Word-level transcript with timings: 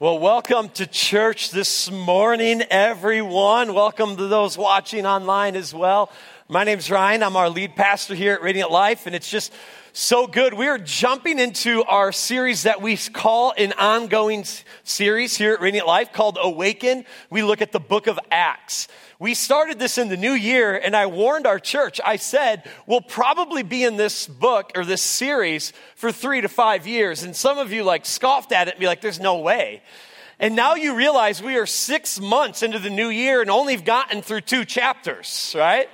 Well, 0.00 0.20
welcome 0.20 0.68
to 0.74 0.86
church 0.86 1.50
this 1.50 1.90
morning, 1.90 2.62
everyone. 2.70 3.74
Welcome 3.74 4.16
to 4.18 4.28
those 4.28 4.56
watching 4.56 5.06
online 5.06 5.56
as 5.56 5.74
well. 5.74 6.12
My 6.50 6.64
name's 6.64 6.90
Ryan. 6.90 7.22
I'm 7.22 7.36
our 7.36 7.50
lead 7.50 7.76
pastor 7.76 8.14
here 8.14 8.32
at 8.32 8.40
Radiant 8.40 8.70
Life, 8.70 9.04
and 9.04 9.14
it's 9.14 9.28
just 9.28 9.52
so 9.92 10.26
good. 10.26 10.54
We 10.54 10.66
are 10.68 10.78
jumping 10.78 11.38
into 11.38 11.84
our 11.84 12.10
series 12.10 12.62
that 12.62 12.80
we 12.80 12.96
call 12.96 13.52
an 13.58 13.74
ongoing 13.74 14.46
series 14.82 15.36
here 15.36 15.52
at 15.52 15.60
Radiant 15.60 15.86
Life 15.86 16.14
called 16.14 16.38
Awaken. 16.40 17.04
We 17.28 17.42
look 17.42 17.60
at 17.60 17.72
the 17.72 17.78
book 17.78 18.06
of 18.06 18.18
Acts. 18.30 18.88
We 19.18 19.34
started 19.34 19.78
this 19.78 19.98
in 19.98 20.08
the 20.08 20.16
new 20.16 20.32
year, 20.32 20.74
and 20.74 20.96
I 20.96 21.04
warned 21.04 21.46
our 21.46 21.58
church. 21.58 22.00
I 22.02 22.16
said, 22.16 22.66
we'll 22.86 23.02
probably 23.02 23.62
be 23.62 23.84
in 23.84 23.98
this 23.98 24.26
book 24.26 24.72
or 24.74 24.86
this 24.86 25.02
series 25.02 25.74
for 25.96 26.10
three 26.10 26.40
to 26.40 26.48
five 26.48 26.86
years. 26.86 27.24
And 27.24 27.36
some 27.36 27.58
of 27.58 27.72
you 27.72 27.84
like 27.84 28.06
scoffed 28.06 28.52
at 28.52 28.68
it 28.68 28.76
and 28.76 28.80
be 28.80 28.86
like, 28.86 29.02
there's 29.02 29.20
no 29.20 29.40
way. 29.40 29.82
And 30.40 30.56
now 30.56 30.76
you 30.76 30.94
realize 30.94 31.42
we 31.42 31.58
are 31.58 31.66
six 31.66 32.18
months 32.18 32.62
into 32.62 32.78
the 32.78 32.88
new 32.88 33.10
year 33.10 33.42
and 33.42 33.50
only 33.50 33.74
have 33.74 33.84
gotten 33.84 34.22
through 34.22 34.40
two 34.42 34.64
chapters, 34.64 35.54
right? 35.54 35.90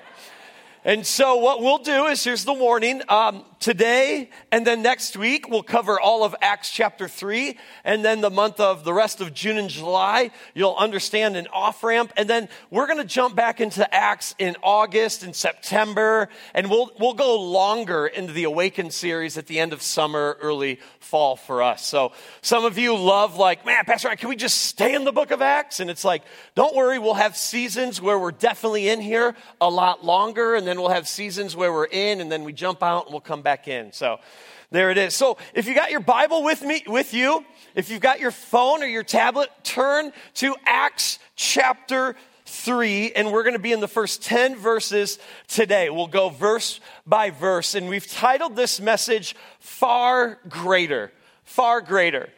And 0.84 1.06
so 1.06 1.36
what 1.36 1.62
we'll 1.62 1.78
do 1.78 2.06
is 2.06 2.22
here's 2.22 2.44
the 2.44 2.52
warning. 2.52 3.00
Um, 3.08 3.44
today 3.60 4.30
and 4.50 4.66
then 4.66 4.82
next 4.82 5.16
week 5.16 5.48
we'll 5.48 5.62
cover 5.62 6.00
all 6.00 6.24
of 6.24 6.34
acts 6.40 6.70
chapter 6.70 7.08
3 7.08 7.58
and 7.84 8.04
then 8.04 8.20
the 8.20 8.30
month 8.30 8.60
of 8.60 8.84
the 8.84 8.92
rest 8.92 9.20
of 9.20 9.32
june 9.34 9.58
and 9.58 9.70
july 9.70 10.30
you'll 10.54 10.76
understand 10.76 11.36
an 11.36 11.46
off 11.52 11.82
ramp 11.82 12.12
and 12.16 12.28
then 12.28 12.48
we're 12.70 12.86
going 12.86 12.98
to 12.98 13.04
jump 13.04 13.34
back 13.34 13.60
into 13.60 13.94
acts 13.94 14.34
in 14.38 14.56
august 14.62 15.22
and 15.22 15.34
september 15.34 16.28
and 16.54 16.70
we'll, 16.70 16.90
we'll 16.98 17.14
go 17.14 17.40
longer 17.40 18.06
into 18.06 18.32
the 18.32 18.44
awaken 18.44 18.90
series 18.90 19.38
at 19.38 19.46
the 19.46 19.58
end 19.58 19.72
of 19.72 19.82
summer 19.82 20.36
early 20.40 20.78
fall 21.00 21.36
for 21.36 21.62
us. 21.62 21.86
So 21.86 22.12
some 22.40 22.64
of 22.64 22.78
you 22.78 22.96
love 22.96 23.36
like 23.36 23.64
man 23.64 23.84
pastor 23.84 24.08
Ryan, 24.08 24.18
can 24.18 24.28
we 24.28 24.36
just 24.36 24.62
stay 24.62 24.94
in 24.94 25.04
the 25.04 25.12
book 25.12 25.30
of 25.30 25.42
acts? 25.42 25.80
And 25.80 25.90
it's 25.90 26.04
like 26.04 26.22
don't 26.54 26.74
worry 26.74 26.98
we'll 26.98 27.14
have 27.14 27.36
seasons 27.36 28.00
where 28.00 28.18
we're 28.18 28.32
definitely 28.32 28.88
in 28.88 29.00
here 29.00 29.36
a 29.60 29.70
lot 29.70 30.04
longer 30.04 30.54
and 30.54 30.66
then 30.66 30.80
we'll 30.80 30.90
have 30.90 31.06
seasons 31.06 31.54
where 31.54 31.72
we're 31.72 31.84
in 31.84 32.20
and 32.20 32.32
then 32.32 32.44
we 32.44 32.52
jump 32.52 32.82
out 32.82 33.06
and 33.06 33.12
we'll 33.12 33.20
come 33.20 33.42
back 33.44 33.68
in. 33.68 33.92
So 33.92 34.18
there 34.70 34.90
it 34.90 34.98
is. 34.98 35.14
So 35.14 35.38
if 35.54 35.68
you 35.68 35.74
got 35.74 35.92
your 35.92 36.00
Bible 36.00 36.42
with 36.42 36.62
me, 36.62 36.82
with 36.88 37.14
you, 37.14 37.44
if 37.76 37.90
you've 37.90 38.00
got 38.00 38.18
your 38.18 38.32
phone 38.32 38.82
or 38.82 38.86
your 38.86 39.04
tablet, 39.04 39.50
turn 39.62 40.12
to 40.34 40.56
Acts 40.66 41.20
chapter 41.36 42.16
3, 42.46 43.12
and 43.12 43.32
we're 43.32 43.42
going 43.42 43.54
to 43.54 43.60
be 43.60 43.72
in 43.72 43.80
the 43.80 43.88
first 43.88 44.22
10 44.22 44.56
verses 44.56 45.18
today. 45.48 45.90
We'll 45.90 46.06
go 46.06 46.28
verse 46.28 46.80
by 47.06 47.30
verse, 47.30 47.74
and 47.74 47.88
we've 47.88 48.10
titled 48.10 48.56
this 48.56 48.80
message 48.80 49.36
Far 49.60 50.38
Greater. 50.48 51.12
Far 51.44 51.80
Greater. 51.80 52.30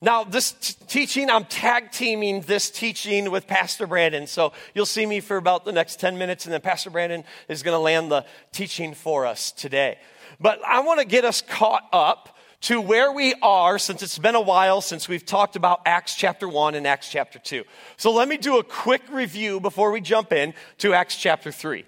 Now, 0.00 0.22
this 0.22 0.52
t- 0.52 0.74
teaching, 0.86 1.28
I'm 1.28 1.44
tag 1.44 1.90
teaming 1.90 2.42
this 2.42 2.70
teaching 2.70 3.32
with 3.32 3.48
Pastor 3.48 3.86
Brandon. 3.86 4.28
So 4.28 4.52
you'll 4.72 4.86
see 4.86 5.04
me 5.04 5.18
for 5.18 5.36
about 5.36 5.64
the 5.64 5.72
next 5.72 5.98
10 5.98 6.18
minutes, 6.18 6.44
and 6.44 6.52
then 6.52 6.60
Pastor 6.60 6.90
Brandon 6.90 7.24
is 7.48 7.64
going 7.64 7.74
to 7.74 7.80
land 7.80 8.12
the 8.12 8.24
teaching 8.52 8.94
for 8.94 9.26
us 9.26 9.50
today. 9.50 9.98
But 10.40 10.64
I 10.64 10.80
want 10.80 11.00
to 11.00 11.06
get 11.06 11.24
us 11.24 11.42
caught 11.42 11.88
up 11.92 12.36
to 12.60 12.80
where 12.80 13.12
we 13.12 13.34
are 13.40 13.78
since 13.78 14.02
it's 14.02 14.18
been 14.18 14.34
a 14.34 14.40
while 14.40 14.80
since 14.80 15.08
we've 15.08 15.24
talked 15.24 15.56
about 15.56 15.82
Acts 15.86 16.14
chapter 16.16 16.48
1 16.48 16.74
and 16.74 16.86
Acts 16.86 17.08
chapter 17.08 17.38
2. 17.38 17.64
So 17.96 18.12
let 18.12 18.28
me 18.28 18.36
do 18.36 18.58
a 18.58 18.64
quick 18.64 19.02
review 19.10 19.60
before 19.60 19.92
we 19.92 20.00
jump 20.00 20.32
in 20.32 20.54
to 20.78 20.92
Acts 20.92 21.16
chapter 21.16 21.52
3. 21.52 21.84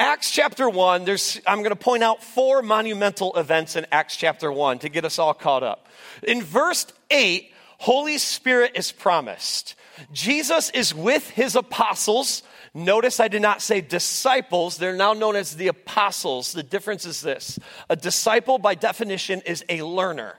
Acts 0.00 0.30
chapter 0.30 0.70
1, 0.70 1.04
there's, 1.04 1.40
I'm 1.46 1.58
going 1.58 1.70
to 1.70 1.76
point 1.76 2.02
out 2.02 2.22
four 2.22 2.62
monumental 2.62 3.34
events 3.36 3.76
in 3.76 3.86
Acts 3.92 4.16
chapter 4.16 4.50
1 4.50 4.80
to 4.80 4.88
get 4.88 5.04
us 5.04 5.18
all 5.18 5.34
caught 5.34 5.62
up. 5.62 5.86
In 6.22 6.42
verse 6.42 6.86
8, 7.10 7.52
Holy 7.78 8.16
Spirit 8.16 8.72
is 8.74 8.90
promised. 8.90 9.74
Jesus 10.12 10.70
is 10.70 10.94
with 10.94 11.28
his 11.30 11.56
apostles 11.56 12.42
Notice 12.76 13.20
I 13.20 13.28
did 13.28 13.40
not 13.40 13.62
say 13.62 13.80
disciples. 13.80 14.76
They're 14.76 14.94
now 14.94 15.14
known 15.14 15.34
as 15.34 15.56
the 15.56 15.68
apostles. 15.68 16.52
The 16.52 16.62
difference 16.62 17.06
is 17.06 17.22
this 17.22 17.58
a 17.88 17.96
disciple, 17.96 18.58
by 18.58 18.74
definition, 18.74 19.40
is 19.46 19.64
a 19.70 19.80
learner. 19.80 20.38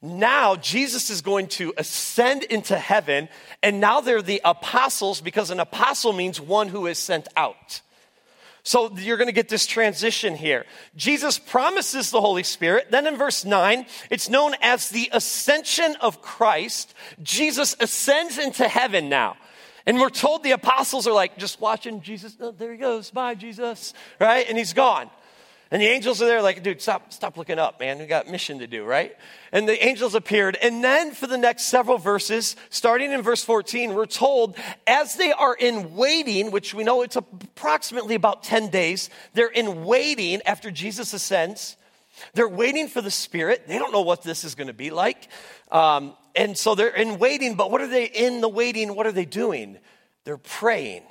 Now, 0.00 0.54
Jesus 0.54 1.10
is 1.10 1.20
going 1.20 1.48
to 1.48 1.74
ascend 1.76 2.44
into 2.44 2.78
heaven, 2.78 3.28
and 3.60 3.80
now 3.80 4.00
they're 4.00 4.22
the 4.22 4.40
apostles 4.44 5.20
because 5.20 5.50
an 5.50 5.58
apostle 5.58 6.12
means 6.12 6.40
one 6.40 6.68
who 6.68 6.86
is 6.86 6.96
sent 6.96 7.26
out. 7.36 7.80
So 8.62 8.96
you're 8.96 9.16
going 9.16 9.26
to 9.26 9.32
get 9.32 9.48
this 9.48 9.66
transition 9.66 10.36
here. 10.36 10.64
Jesus 10.94 11.40
promises 11.40 12.12
the 12.12 12.20
Holy 12.20 12.44
Spirit. 12.44 12.92
Then 12.92 13.08
in 13.08 13.16
verse 13.16 13.44
9, 13.44 13.84
it's 14.10 14.28
known 14.28 14.54
as 14.62 14.90
the 14.90 15.08
ascension 15.12 15.96
of 16.00 16.22
Christ. 16.22 16.94
Jesus 17.20 17.74
ascends 17.80 18.38
into 18.38 18.68
heaven 18.68 19.08
now. 19.08 19.36
And 19.88 19.98
we're 19.98 20.10
told 20.10 20.42
the 20.42 20.50
apostles 20.50 21.06
are 21.06 21.14
like 21.14 21.38
just 21.38 21.62
watching 21.62 22.02
Jesus. 22.02 22.36
Oh, 22.38 22.50
there 22.50 22.72
he 22.72 22.76
goes. 22.76 23.10
Bye, 23.10 23.34
Jesus. 23.34 23.94
Right? 24.20 24.44
And 24.46 24.58
he's 24.58 24.74
gone. 24.74 25.08
And 25.70 25.80
the 25.80 25.86
angels 25.86 26.20
are 26.20 26.26
there 26.26 26.42
like, 26.42 26.62
dude, 26.62 26.82
stop, 26.82 27.10
stop 27.10 27.38
looking 27.38 27.58
up, 27.58 27.80
man. 27.80 27.98
We 27.98 28.04
got 28.04 28.28
mission 28.28 28.58
to 28.58 28.66
do, 28.66 28.84
right? 28.84 29.16
And 29.50 29.66
the 29.66 29.82
angels 29.82 30.14
appeared. 30.14 30.58
And 30.60 30.84
then 30.84 31.12
for 31.12 31.26
the 31.26 31.38
next 31.38 31.64
several 31.64 31.96
verses, 31.96 32.54
starting 32.68 33.12
in 33.12 33.22
verse 33.22 33.42
14, 33.42 33.94
we're 33.94 34.04
told 34.04 34.58
as 34.86 35.14
they 35.14 35.32
are 35.32 35.54
in 35.54 35.94
waiting, 35.94 36.50
which 36.50 36.74
we 36.74 36.84
know 36.84 37.00
it's 37.00 37.16
approximately 37.16 38.14
about 38.14 38.42
10 38.42 38.68
days, 38.68 39.08
they're 39.32 39.48
in 39.48 39.86
waiting 39.86 40.42
after 40.44 40.70
Jesus 40.70 41.14
ascends. 41.14 41.78
They're 42.34 42.46
waiting 42.46 42.88
for 42.88 43.00
the 43.00 43.10
Spirit. 43.10 43.66
They 43.66 43.78
don't 43.78 43.92
know 43.92 44.02
what 44.02 44.22
this 44.22 44.44
is 44.44 44.54
going 44.54 44.66
to 44.66 44.74
be 44.74 44.90
like. 44.90 45.28
Um, 45.70 46.14
and 46.34 46.56
so 46.56 46.74
they're 46.74 46.88
in 46.88 47.18
waiting, 47.18 47.54
but 47.54 47.70
what 47.70 47.80
are 47.80 47.88
they 47.88 48.04
in 48.04 48.40
the 48.40 48.48
waiting? 48.48 48.94
What 48.94 49.06
are 49.06 49.12
they 49.12 49.24
doing? 49.24 49.78
They're 50.24 50.36
praying. 50.36 51.02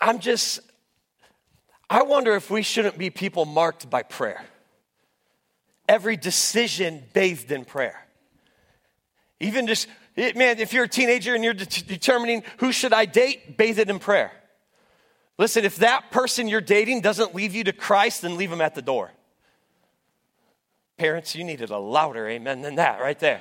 I'm 0.00 0.18
just, 0.18 0.60
I 1.88 2.02
wonder 2.02 2.34
if 2.34 2.50
we 2.50 2.62
shouldn't 2.62 2.98
be 2.98 3.10
people 3.10 3.44
marked 3.44 3.90
by 3.90 4.02
prayer. 4.02 4.44
Every 5.88 6.16
decision 6.16 7.02
bathed 7.12 7.52
in 7.52 7.64
prayer. 7.64 8.06
Even 9.40 9.66
just, 9.66 9.88
eh, 10.16 10.32
man, 10.36 10.58
if 10.58 10.72
you're 10.72 10.84
a 10.84 10.88
teenager 10.88 11.34
and 11.34 11.42
you're 11.42 11.54
de- 11.54 11.64
determining 11.64 12.44
who 12.58 12.72
should 12.72 12.92
I 12.92 13.04
date, 13.04 13.56
bathe 13.56 13.78
it 13.78 13.90
in 13.90 13.98
prayer. 13.98 14.32
Listen, 15.38 15.64
if 15.64 15.76
that 15.76 16.10
person 16.10 16.48
you're 16.48 16.60
dating 16.60 17.00
doesn't 17.00 17.34
leave 17.34 17.54
you 17.54 17.64
to 17.64 17.72
Christ, 17.72 18.22
then 18.22 18.36
leave 18.36 18.50
them 18.50 18.60
at 18.60 18.74
the 18.74 18.82
door. 18.82 19.10
Parents, 21.00 21.34
you 21.34 21.44
needed 21.44 21.70
a 21.70 21.78
louder 21.78 22.28
amen 22.28 22.60
than 22.60 22.74
that 22.74 23.00
right 23.00 23.18
there 23.18 23.40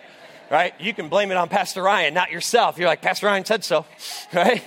right? 0.50 0.74
You 0.80 0.94
can 0.94 1.10
blame 1.10 1.30
it 1.30 1.38
on 1.38 1.50
Pastor 1.50 1.84
Ryan, 1.84 2.14
not 2.14 2.32
yourself. 2.32 2.78
You're 2.78 2.88
like, 2.88 3.02
Pastor 3.02 3.28
Ryan 3.28 3.46
said 3.46 3.64
so, 3.64 3.86
right? 4.34 4.64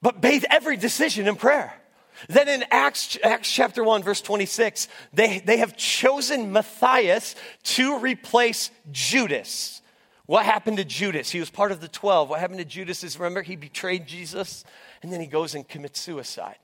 but 0.00 0.22
bathe 0.22 0.44
every 0.50 0.76
decision 0.76 1.28
in 1.28 1.36
prayer. 1.36 1.74
Then 2.28 2.48
in 2.48 2.64
Acts, 2.70 3.18
Acts 3.22 3.52
chapter 3.52 3.84
1, 3.84 4.02
verse 4.02 4.22
26, 4.22 4.88
they, 5.12 5.40
they 5.40 5.58
have 5.58 5.76
chosen 5.76 6.50
Matthias 6.50 7.34
to 7.64 7.98
replace 7.98 8.70
Judas. 8.90 9.82
What 10.24 10.44
happened 10.44 10.78
to 10.78 10.84
Judas? 10.84 11.30
He 11.30 11.40
was 11.40 11.50
part 11.50 11.72
of 11.72 11.80
the 11.80 11.88
12. 11.88 12.30
What 12.30 12.40
happened 12.40 12.60
to 12.60 12.64
Judas 12.64 13.04
is 13.04 13.18
remember, 13.18 13.42
he 13.42 13.54
betrayed 13.54 14.06
Jesus 14.06 14.64
and 15.02 15.12
then 15.12 15.20
he 15.20 15.26
goes 15.26 15.54
and 15.54 15.68
commits 15.68 16.00
suicide. 16.00 16.56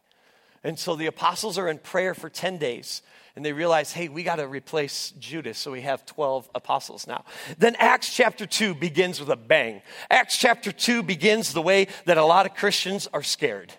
And 0.65 0.78
so 0.78 0.95
the 0.95 1.06
apostles 1.06 1.59
are 1.59 1.69
in 1.69 1.78
prayer 1.78 2.15
for 2.15 2.28
10 2.28 2.59
days 2.59 3.03
and 3.34 3.45
they 3.45 3.53
realize, 3.53 3.93
hey, 3.93 4.09
we 4.09 4.23
got 4.23 4.37
to 4.37 4.47
replace 4.47 5.12
Judas, 5.19 5.56
so 5.56 5.73
we 5.73 5.81
have 5.81 6.05
12 6.05 6.50
apostles 6.55 7.06
now. 7.06 7.25
Then 7.59 7.75
Acts 7.78 8.15
chapter 8.15 8.45
2 8.45 8.75
begins 8.75 9.21
with 9.21 9.31
a 9.31 9.37
bang. 9.37 9.81
Acts 10.11 10.37
chapter 10.37 10.71
2 10.71 11.03
begins 11.03 11.55
the 11.55 11.62
way 11.62 11.89
that 12.05 12.19
a 12.19 12.25
lot 12.25 12.45
of 12.45 12.55
Christians 12.55 13.09
are 13.12 13.23
scared. 13.23 13.73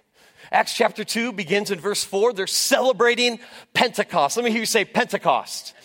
Acts 0.52 0.74
chapter 0.74 1.04
2 1.04 1.34
begins 1.34 1.70
in 1.70 1.80
verse 1.80 2.04
4. 2.04 2.34
They're 2.34 2.48
celebrating 2.48 3.40
Pentecost. 3.74 4.38
Let 4.38 4.44
me 4.44 4.52
hear 4.52 4.62
you 4.62 4.66
say 4.66 4.86
Pentecost. 4.86 5.76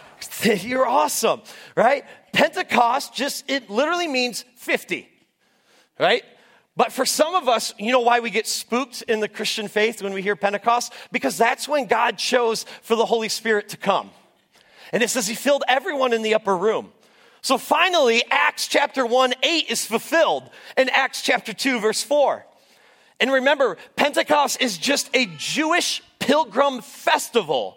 You're 0.42 0.86
awesome, 0.86 1.42
right? 1.76 2.04
Pentecost 2.32 3.14
just, 3.14 3.48
it 3.48 3.68
literally 3.68 4.08
means 4.08 4.44
50, 4.56 5.08
right? 6.00 6.24
But 6.78 6.92
for 6.92 7.04
some 7.04 7.34
of 7.34 7.48
us, 7.48 7.74
you 7.76 7.90
know 7.90 8.02
why 8.02 8.20
we 8.20 8.30
get 8.30 8.46
spooked 8.46 9.02
in 9.02 9.18
the 9.18 9.26
Christian 9.26 9.66
faith 9.66 10.00
when 10.00 10.12
we 10.12 10.22
hear 10.22 10.36
Pentecost? 10.36 10.92
Because 11.10 11.36
that's 11.36 11.66
when 11.66 11.86
God 11.86 12.18
chose 12.18 12.64
for 12.82 12.94
the 12.94 13.04
Holy 13.04 13.28
Spirit 13.28 13.70
to 13.70 13.76
come. 13.76 14.10
And 14.92 15.02
it 15.02 15.10
says 15.10 15.26
he 15.26 15.34
filled 15.34 15.64
everyone 15.66 16.12
in 16.12 16.22
the 16.22 16.36
upper 16.36 16.56
room. 16.56 16.92
So 17.42 17.58
finally, 17.58 18.22
Acts 18.30 18.68
chapter 18.68 19.04
1, 19.04 19.34
8 19.42 19.64
is 19.68 19.84
fulfilled 19.84 20.48
in 20.76 20.88
Acts 20.90 21.20
chapter 21.20 21.52
2, 21.52 21.80
verse 21.80 22.04
4. 22.04 22.46
And 23.18 23.32
remember, 23.32 23.76
Pentecost 23.96 24.62
is 24.62 24.78
just 24.78 25.10
a 25.14 25.26
Jewish 25.36 26.00
pilgrim 26.20 26.80
festival. 26.80 27.76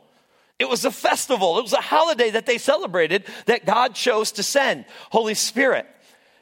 It 0.59 0.69
was 0.69 0.85
a 0.85 0.91
festival, 0.91 1.57
it 1.57 1.63
was 1.63 1.73
a 1.73 1.81
holiday 1.81 2.29
that 2.29 2.45
they 2.45 2.59
celebrated 2.59 3.25
that 3.47 3.65
God 3.65 3.95
chose 3.95 4.33
to 4.33 4.43
send 4.43 4.85
Holy 5.09 5.33
Spirit. 5.33 5.87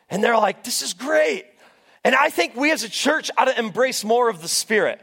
And 0.09 0.21
they're 0.21 0.35
like, 0.35 0.65
this 0.65 0.81
is 0.81 0.93
great. 0.93 1.45
And 2.03 2.15
I 2.15 2.29
think 2.29 2.55
we 2.55 2.71
as 2.71 2.83
a 2.83 2.89
church 2.89 3.29
ought 3.37 3.45
to 3.45 3.59
embrace 3.59 4.03
more 4.03 4.29
of 4.29 4.41
the 4.41 4.47
Spirit. 4.47 5.01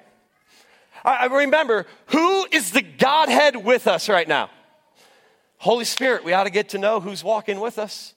I 1.04 1.26
remember 1.26 1.86
who 2.06 2.46
is 2.50 2.72
the 2.72 2.82
Godhead 2.82 3.56
with 3.56 3.86
us 3.86 4.08
right 4.08 4.26
now? 4.26 4.50
Holy 5.58 5.84
Spirit. 5.84 6.24
We 6.24 6.32
ought 6.32 6.44
to 6.44 6.50
get 6.50 6.70
to 6.70 6.78
know 6.78 7.00
who's 7.00 7.22
walking 7.22 7.60
with 7.60 7.78
us. 7.78 8.14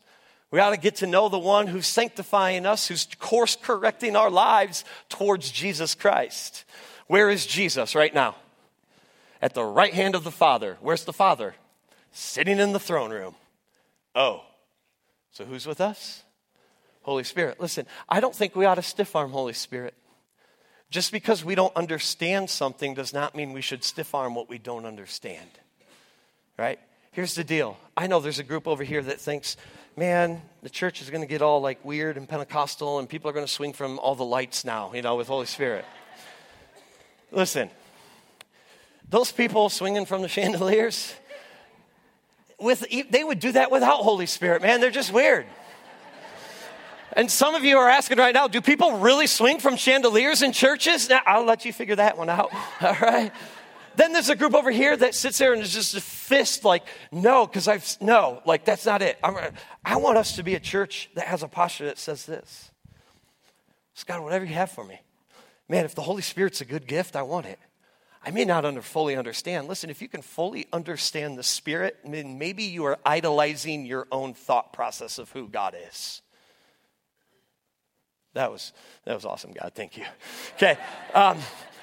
We 0.51 0.59
ought 0.59 0.71
to 0.71 0.77
get 0.77 0.95
to 0.97 1.07
know 1.07 1.29
the 1.29 1.37
one 1.37 1.67
who's 1.67 1.85
sanctifying 1.85 2.65
us, 2.65 2.87
who's 2.87 3.07
course 3.19 3.55
correcting 3.55 4.15
our 4.15 4.31
lives 4.31 4.83
towards 5.07 5.51
Jesus 5.51 5.93
Christ. 5.93 6.65
Where 7.05 7.29
is 7.29 7.45
Jesus 7.45 7.93
right 7.93 8.13
now? 8.13 8.35
At 9.41 9.53
the 9.53 9.63
right 9.63 9.93
hand 9.93 10.15
of 10.15 10.23
the 10.23 10.31
Father. 10.31 10.77
Where's 10.81 11.05
the 11.05 11.13
Father? 11.13 11.53
Sitting 12.11 12.59
in 12.59 12.73
the 12.73 12.79
throne 12.79 13.11
room. 13.11 13.35
Oh, 14.15 14.43
so 15.31 15.45
who's 15.45 15.67
with 15.67 15.79
us? 15.79 16.23
Holy 17.09 17.23
Spirit. 17.23 17.59
Listen, 17.59 17.88
I 18.07 18.19
don't 18.19 18.35
think 18.35 18.56
we 18.56 18.65
ought 18.65 18.75
to 18.75 18.83
stiff 18.83 19.15
arm 19.15 19.31
Holy 19.31 19.53
Spirit. 19.53 19.95
Just 20.91 21.11
because 21.11 21.44
we 21.44 21.56
don't 21.56 21.75
understand 21.75 22.51
something 22.51 22.94
does 22.94 23.13
not 23.13 23.33
mean 23.33 23.51
we 23.51 23.61
should 23.61 23.83
stiff 23.83 24.13
arm 24.13 24.35
what 24.35 24.47
we 24.47 24.59
don't 24.59 24.85
understand. 24.85 25.50
Right? 26.56 26.79
Here's 27.11 27.33
the 27.33 27.44
deal. 27.44 27.77
I 27.97 28.06
know 28.06 28.19
there's 28.19 28.38
a 28.38 28.44
group 28.44 28.67
over 28.67 28.83
here 28.83 29.01
that 29.01 29.19
thinks, 29.19 29.57
man, 29.97 30.44
the 30.61 30.69
church 30.69 31.01
is 31.01 31.09
going 31.09 31.21
to 31.21 31.27
get 31.27 31.41
all 31.41 31.61
like 31.61 31.83
weird 31.83 32.15
and 32.15 32.29
Pentecostal 32.29 33.00
and 33.00 33.09
people 33.09 33.27
are 33.27 33.33
going 33.33 33.45
to 33.45 33.51
swing 33.51 33.73
from 33.73 33.97
all 33.97 34.13
the 34.13 34.23
lights 34.23 34.63
now, 34.63 34.94
you 34.94 35.01
know, 35.01 35.15
with 35.15 35.27
Holy 35.27 35.47
Spirit. 35.47 35.85
Listen, 37.31 37.71
those 39.09 39.31
people 39.31 39.69
swinging 39.69 40.05
from 40.05 40.21
the 40.21 40.27
chandeliers, 40.38 41.15
with, 42.59 42.85
they 43.09 43.23
would 43.23 43.39
do 43.39 43.51
that 43.53 43.71
without 43.71 44.01
Holy 44.01 44.27
Spirit, 44.27 44.62
man. 44.62 44.79
They're 44.79 44.91
just 44.91 45.12
weird. 45.12 45.47
And 47.13 47.29
some 47.31 47.56
of 47.56 47.63
you 47.63 47.77
are 47.77 47.89
asking 47.89 48.17
right 48.17 48.33
now, 48.33 48.47
do 48.47 48.61
people 48.61 49.00
really 49.00 49.27
swing 49.27 49.59
from 49.59 49.77
chandeliers 49.77 50.41
in 50.41 50.51
churches? 50.51 51.09
Now, 51.09 51.21
I'll 51.25 51.45
let 51.45 51.65
you 51.65 51.73
figure 51.73 51.95
that 51.95 52.17
one 52.17 52.29
out. 52.29 52.53
All 52.81 52.95
right. 53.01 53.31
Then 53.95 54.13
there's 54.13 54.29
a 54.29 54.35
group 54.35 54.53
over 54.53 54.71
here 54.71 54.95
that 54.95 55.15
sits 55.15 55.38
there 55.39 55.53
and 55.53 55.61
is 55.61 55.73
just 55.73 55.95
a 55.95 56.01
fist 56.01 56.63
like, 56.63 56.85
no, 57.11 57.45
because 57.45 57.67
I've, 57.67 57.97
no, 58.00 58.41
like 58.45 58.63
that's 58.63 58.85
not 58.85 59.01
it. 59.01 59.17
I'm, 59.23 59.35
I 59.83 59.97
want 59.97 60.17
us 60.17 60.38
to 60.38 60.44
be 60.44 60.56
a 60.56 60.59
church 60.59 61.09
that 61.15 61.27
has 61.27 61.44
a 61.44 61.47
posture 61.47 61.85
that 61.85 61.97
says 61.97 62.25
this. 62.25 62.71
God, 64.05 64.23
whatever 64.23 64.45
you 64.45 64.53
have 64.53 64.71
for 64.71 64.83
me. 64.83 65.01
Man, 65.67 65.85
if 65.85 65.94
the 65.94 66.01
Holy 66.01 66.21
Spirit's 66.21 66.62
a 66.62 66.65
good 66.65 66.88
gift, 66.88 67.15
I 67.15 67.21
want 67.21 67.45
it. 67.45 67.59
I 68.25 68.31
may 68.31 68.44
not 68.44 68.65
under, 68.65 68.81
fully 68.81 69.15
understand. 69.15 69.67
Listen, 69.67 69.89
if 69.89 70.01
you 70.01 70.07
can 70.07 70.21
fully 70.21 70.67
understand 70.73 71.38
the 71.38 71.44
Spirit, 71.44 71.97
then 72.05 72.38
maybe 72.38 72.63
you 72.63 72.85
are 72.85 72.97
idolizing 73.05 73.85
your 73.85 74.07
own 74.12 74.33
thought 74.33 74.73
process 74.73 75.19
of 75.19 75.31
who 75.31 75.47
God 75.47 75.75
is. 75.89 76.21
That 78.33 78.51
was, 78.51 78.73
that 79.05 79.15
was 79.15 79.25
awesome, 79.25 79.51
God. 79.53 79.71
Thank 79.73 79.97
you. 79.97 80.05
Okay. 80.55 80.77
Um, 81.13 81.39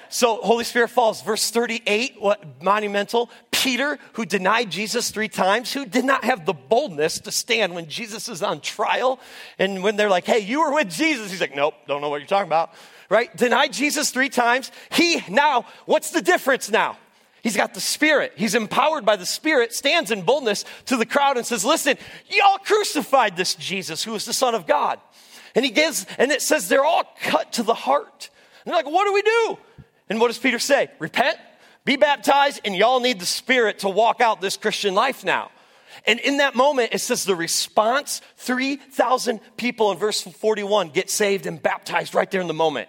so 0.09 0.37
Holy 0.37 0.63
Spirit 0.63 0.89
falls. 0.89 1.21
Verse 1.21 1.49
38, 1.51 2.15
what 2.19 2.61
monumental. 2.63 3.29
Peter, 3.51 3.99
who 4.13 4.25
denied 4.25 4.71
Jesus 4.71 5.11
three 5.11 5.27
times, 5.27 5.73
who 5.73 5.85
did 5.85 6.05
not 6.05 6.23
have 6.23 6.45
the 6.45 6.53
boldness 6.53 7.19
to 7.21 7.31
stand 7.31 7.75
when 7.75 7.87
Jesus 7.89 8.29
is 8.29 8.41
on 8.41 8.61
trial. 8.61 9.19
And 9.59 9.83
when 9.83 9.97
they're 9.97 10.09
like, 10.09 10.25
hey, 10.25 10.39
you 10.39 10.61
were 10.61 10.73
with 10.73 10.89
Jesus, 10.89 11.31
he's 11.31 11.41
like, 11.41 11.55
nope, 11.55 11.73
don't 11.87 12.01
know 12.01 12.09
what 12.09 12.21
you're 12.21 12.27
talking 12.27 12.47
about. 12.47 12.71
Right? 13.09 13.35
Denied 13.35 13.73
Jesus 13.73 14.11
three 14.11 14.29
times. 14.29 14.71
He 14.91 15.21
now, 15.29 15.65
what's 15.85 16.11
the 16.11 16.21
difference 16.21 16.69
now? 16.69 16.97
He's 17.43 17.55
got 17.55 17.73
the 17.73 17.81
Spirit. 17.81 18.33
He's 18.35 18.55
empowered 18.55 19.05
by 19.05 19.15
the 19.15 19.25
Spirit, 19.25 19.73
stands 19.73 20.11
in 20.11 20.23
boldness 20.23 20.65
to 20.87 20.97
the 20.97 21.05
crowd 21.05 21.37
and 21.37 21.45
says, 21.45 21.63
Listen, 21.63 21.97
y'all 22.29 22.57
crucified 22.57 23.37
this 23.37 23.55
Jesus 23.55 24.03
who 24.03 24.13
is 24.15 24.25
the 24.25 24.33
Son 24.33 24.53
of 24.53 24.67
God. 24.67 24.99
And 25.57 25.65
he 25.65 25.71
gives, 25.71 26.05
and 26.19 26.31
it 26.31 26.43
says 26.43 26.69
they're 26.69 26.85
all 26.85 27.03
cut 27.23 27.53
to 27.53 27.63
the 27.63 27.73
heart. 27.73 28.29
And 28.63 28.71
they're 28.71 28.83
like, 28.83 28.93
what 28.93 29.05
do 29.05 29.13
we 29.13 29.23
do? 29.23 29.57
And 30.07 30.21
what 30.21 30.27
does 30.27 30.37
Peter 30.37 30.59
say? 30.59 30.87
Repent, 30.99 31.35
be 31.83 31.95
baptized, 31.95 32.61
and 32.63 32.75
y'all 32.75 32.99
need 32.99 33.19
the 33.19 33.25
Spirit 33.25 33.79
to 33.79 33.89
walk 33.89 34.21
out 34.21 34.39
this 34.39 34.55
Christian 34.55 34.93
life 34.93 35.25
now. 35.25 35.49
And 36.05 36.19
in 36.19 36.37
that 36.37 36.53
moment, 36.53 36.93
it 36.93 36.99
says 36.99 37.25
the 37.25 37.35
response 37.35 38.21
3,000 38.35 39.39
people 39.57 39.91
in 39.91 39.97
verse 39.97 40.21
41 40.21 40.89
get 40.89 41.09
saved 41.09 41.47
and 41.47 41.59
baptized 41.59 42.13
right 42.13 42.29
there 42.29 42.41
in 42.41 42.47
the 42.47 42.53
moment. 42.53 42.87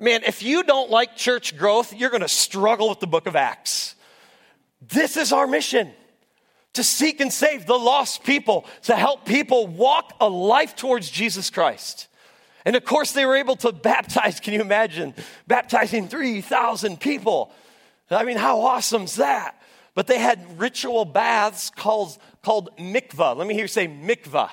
Man, 0.00 0.24
if 0.24 0.42
you 0.42 0.64
don't 0.64 0.90
like 0.90 1.14
church 1.14 1.56
growth, 1.56 1.94
you're 1.94 2.10
going 2.10 2.20
to 2.20 2.28
struggle 2.28 2.88
with 2.88 2.98
the 2.98 3.06
book 3.06 3.28
of 3.28 3.36
Acts. 3.36 3.94
This 4.82 5.16
is 5.16 5.32
our 5.32 5.46
mission 5.46 5.92
to 6.76 6.84
seek 6.84 7.20
and 7.20 7.32
save 7.32 7.66
the 7.66 7.78
lost 7.78 8.24
people, 8.24 8.64
to 8.82 8.96
help 8.96 9.26
people 9.26 9.66
walk 9.66 10.14
a 10.20 10.28
life 10.28 10.76
towards 10.76 11.10
Jesus 11.10 11.50
Christ. 11.50 12.08
And 12.64 12.76
of 12.76 12.84
course, 12.84 13.12
they 13.12 13.26
were 13.26 13.36
able 13.36 13.56
to 13.56 13.72
baptize. 13.92 14.40
Can 14.40 14.54
you 14.54 14.60
imagine 14.60 15.14
baptizing 15.46 16.08
3,000 16.08 17.00
people? 17.00 17.52
I 18.10 18.24
mean, 18.24 18.36
how 18.36 18.60
awesome 18.60 19.02
is 19.02 19.16
that? 19.16 19.60
But 19.94 20.06
they 20.06 20.18
had 20.18 20.60
ritual 20.60 21.04
baths 21.04 21.70
called, 21.70 22.16
called 22.42 22.70
mikvah. 22.78 23.36
Let 23.36 23.46
me 23.46 23.54
hear 23.54 23.64
you 23.64 23.68
say 23.68 23.88
mikvah. 23.88 24.50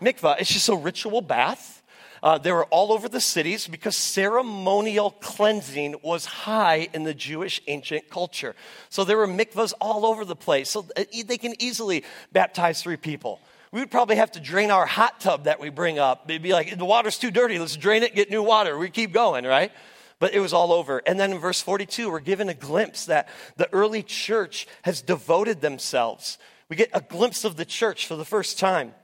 Mikvah, 0.00 0.40
it's 0.40 0.52
just 0.52 0.68
a 0.68 0.76
ritual 0.76 1.20
bath 1.20 1.81
uh, 2.22 2.38
they 2.38 2.52
were 2.52 2.66
all 2.66 2.92
over 2.92 3.08
the 3.08 3.20
cities 3.20 3.66
because 3.66 3.96
ceremonial 3.96 5.10
cleansing 5.10 5.96
was 6.02 6.24
high 6.24 6.88
in 6.94 7.02
the 7.02 7.14
Jewish 7.14 7.60
ancient 7.66 8.08
culture. 8.08 8.54
So 8.90 9.04
there 9.04 9.16
were 9.16 9.26
mikvahs 9.26 9.72
all 9.80 10.06
over 10.06 10.24
the 10.24 10.36
place. 10.36 10.70
So 10.70 10.86
uh, 10.96 11.04
they 11.26 11.38
can 11.38 11.60
easily 11.60 12.04
baptize 12.30 12.80
three 12.80 12.96
people. 12.96 13.40
We 13.72 13.80
would 13.80 13.90
probably 13.90 14.16
have 14.16 14.30
to 14.32 14.40
drain 14.40 14.70
our 14.70 14.86
hot 14.86 15.20
tub 15.20 15.44
that 15.44 15.58
we 15.58 15.70
bring 15.70 15.98
up. 15.98 16.30
It'd 16.30 16.42
be 16.42 16.52
like, 16.52 16.76
the 16.76 16.84
water's 16.84 17.18
too 17.18 17.30
dirty. 17.30 17.58
Let's 17.58 17.76
drain 17.76 18.02
it, 18.02 18.14
get 18.14 18.30
new 18.30 18.42
water. 18.42 18.78
We 18.78 18.90
keep 18.90 19.12
going, 19.12 19.44
right? 19.44 19.72
But 20.20 20.34
it 20.34 20.40
was 20.40 20.52
all 20.52 20.72
over. 20.72 21.02
And 21.04 21.18
then 21.18 21.32
in 21.32 21.38
verse 21.38 21.60
42, 21.60 22.08
we're 22.08 22.20
given 22.20 22.48
a 22.48 22.54
glimpse 22.54 23.06
that 23.06 23.28
the 23.56 23.72
early 23.72 24.04
church 24.04 24.68
has 24.82 25.02
devoted 25.02 25.60
themselves. 25.60 26.38
We 26.68 26.76
get 26.76 26.90
a 26.92 27.00
glimpse 27.00 27.44
of 27.44 27.56
the 27.56 27.64
church 27.64 28.06
for 28.06 28.14
the 28.14 28.24
first 28.24 28.58
time. 28.60 28.94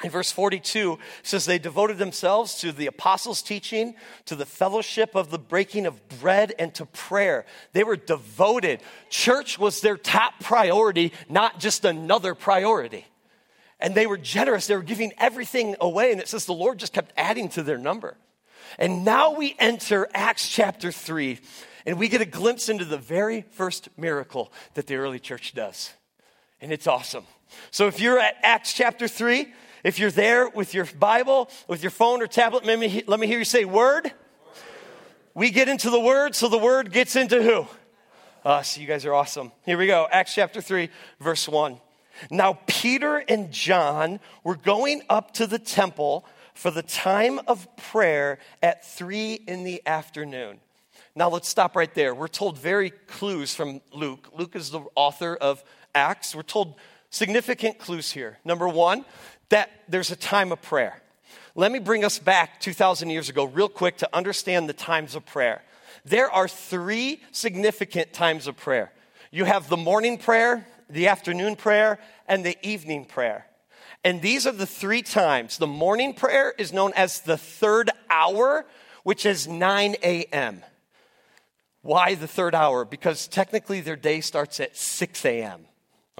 In 0.04 0.10
verse 0.10 0.30
42 0.30 0.98
says 1.22 1.44
they 1.44 1.58
devoted 1.58 1.98
themselves 1.98 2.56
to 2.60 2.72
the 2.72 2.86
apostles' 2.86 3.42
teaching, 3.42 3.94
to 4.26 4.34
the 4.34 4.46
fellowship 4.46 5.14
of 5.14 5.30
the 5.30 5.38
breaking 5.38 5.86
of 5.86 6.08
bread, 6.20 6.54
and 6.58 6.74
to 6.74 6.86
prayer. 6.86 7.44
They 7.72 7.84
were 7.84 7.96
devoted. 7.96 8.80
Church 9.08 9.58
was 9.58 9.80
their 9.80 9.96
top 9.96 10.40
priority, 10.40 11.12
not 11.28 11.60
just 11.60 11.84
another 11.84 12.34
priority. 12.34 13.06
And 13.78 13.94
they 13.94 14.06
were 14.06 14.18
generous. 14.18 14.66
They 14.66 14.76
were 14.76 14.82
giving 14.82 15.12
everything 15.18 15.76
away. 15.80 16.12
And 16.12 16.20
it 16.20 16.28
says 16.28 16.44
the 16.44 16.52
Lord 16.52 16.78
just 16.78 16.92
kept 16.92 17.12
adding 17.16 17.48
to 17.50 17.62
their 17.62 17.78
number. 17.78 18.16
And 18.78 19.04
now 19.04 19.32
we 19.32 19.56
enter 19.58 20.08
Acts 20.14 20.48
chapter 20.48 20.92
3, 20.92 21.38
and 21.86 21.98
we 21.98 22.08
get 22.08 22.20
a 22.20 22.26
glimpse 22.26 22.68
into 22.68 22.84
the 22.84 22.98
very 22.98 23.44
first 23.50 23.88
miracle 23.96 24.52
that 24.74 24.86
the 24.86 24.94
early 24.94 25.18
church 25.18 25.54
does. 25.54 25.92
And 26.60 26.72
it's 26.72 26.86
awesome. 26.86 27.24
So 27.70 27.86
if 27.88 28.00
you're 28.00 28.18
at 28.18 28.36
Acts 28.42 28.72
chapter 28.72 29.08
3, 29.08 29.52
if 29.84 29.98
you're 29.98 30.10
there 30.10 30.48
with 30.48 30.74
your 30.74 30.84
Bible, 30.84 31.50
with 31.68 31.82
your 31.82 31.90
phone 31.90 32.22
or 32.22 32.26
tablet, 32.26 32.64
let 32.64 32.78
me, 32.78 33.02
let 33.06 33.20
me 33.20 33.26
hear 33.26 33.38
you 33.38 33.44
say 33.44 33.64
word. 33.64 34.12
We 35.34 35.50
get 35.50 35.68
into 35.68 35.90
the 35.90 36.00
word, 36.00 36.34
so 36.34 36.48
the 36.48 36.58
word 36.58 36.92
gets 36.92 37.16
into 37.16 37.42
who? 37.42 37.66
Us. 38.44 38.78
You 38.78 38.86
guys 38.86 39.04
are 39.04 39.14
awesome. 39.14 39.52
Here 39.64 39.78
we 39.78 39.86
go. 39.86 40.06
Acts 40.10 40.34
chapter 40.34 40.60
3, 40.60 40.88
verse 41.20 41.48
1. 41.48 41.80
Now, 42.30 42.58
Peter 42.66 43.16
and 43.16 43.50
John 43.50 44.20
were 44.44 44.56
going 44.56 45.02
up 45.08 45.32
to 45.34 45.46
the 45.46 45.58
temple 45.58 46.26
for 46.54 46.70
the 46.70 46.82
time 46.82 47.40
of 47.46 47.66
prayer 47.76 48.38
at 48.62 48.84
3 48.84 49.34
in 49.46 49.64
the 49.64 49.80
afternoon. 49.86 50.60
Now, 51.14 51.30
let's 51.30 51.48
stop 51.48 51.76
right 51.76 51.92
there. 51.94 52.14
We're 52.14 52.28
told 52.28 52.58
very 52.58 52.90
clues 52.90 53.54
from 53.54 53.80
Luke. 53.92 54.28
Luke 54.36 54.54
is 54.54 54.70
the 54.70 54.82
author 54.94 55.36
of 55.36 55.64
Acts. 55.94 56.34
We're 56.34 56.42
told 56.42 56.74
significant 57.10 57.78
clues 57.78 58.10
here. 58.12 58.38
Number 58.44 58.68
one, 58.68 59.04
that 59.50 59.70
there's 59.88 60.10
a 60.10 60.16
time 60.16 60.50
of 60.50 60.60
prayer. 60.62 61.00
Let 61.54 61.72
me 61.72 61.78
bring 61.78 62.04
us 62.04 62.18
back 62.18 62.60
2,000 62.60 63.10
years 63.10 63.28
ago, 63.28 63.44
real 63.44 63.68
quick, 63.68 63.98
to 63.98 64.08
understand 64.16 64.68
the 64.68 64.72
times 64.72 65.14
of 65.14 65.26
prayer. 65.26 65.62
There 66.04 66.30
are 66.30 66.48
three 66.48 67.20
significant 67.32 68.12
times 68.12 68.46
of 68.46 68.56
prayer 68.56 68.92
you 69.32 69.44
have 69.44 69.68
the 69.68 69.76
morning 69.76 70.18
prayer, 70.18 70.66
the 70.88 71.06
afternoon 71.06 71.54
prayer, 71.54 72.00
and 72.26 72.44
the 72.44 72.56
evening 72.66 73.04
prayer. 73.04 73.46
And 74.02 74.20
these 74.20 74.46
are 74.46 74.52
the 74.52 74.66
three 74.66 75.02
times. 75.02 75.58
The 75.58 75.68
morning 75.68 76.14
prayer 76.14 76.52
is 76.58 76.72
known 76.72 76.92
as 76.96 77.20
the 77.20 77.36
third 77.36 77.90
hour, 78.08 78.66
which 79.04 79.24
is 79.24 79.46
9 79.46 79.96
a.m. 80.02 80.62
Why 81.82 82.14
the 82.14 82.26
third 82.26 82.54
hour? 82.54 82.84
Because 82.84 83.28
technically 83.28 83.80
their 83.80 83.96
day 83.96 84.20
starts 84.20 84.58
at 84.58 84.76
6 84.76 85.24
a.m. 85.24 85.66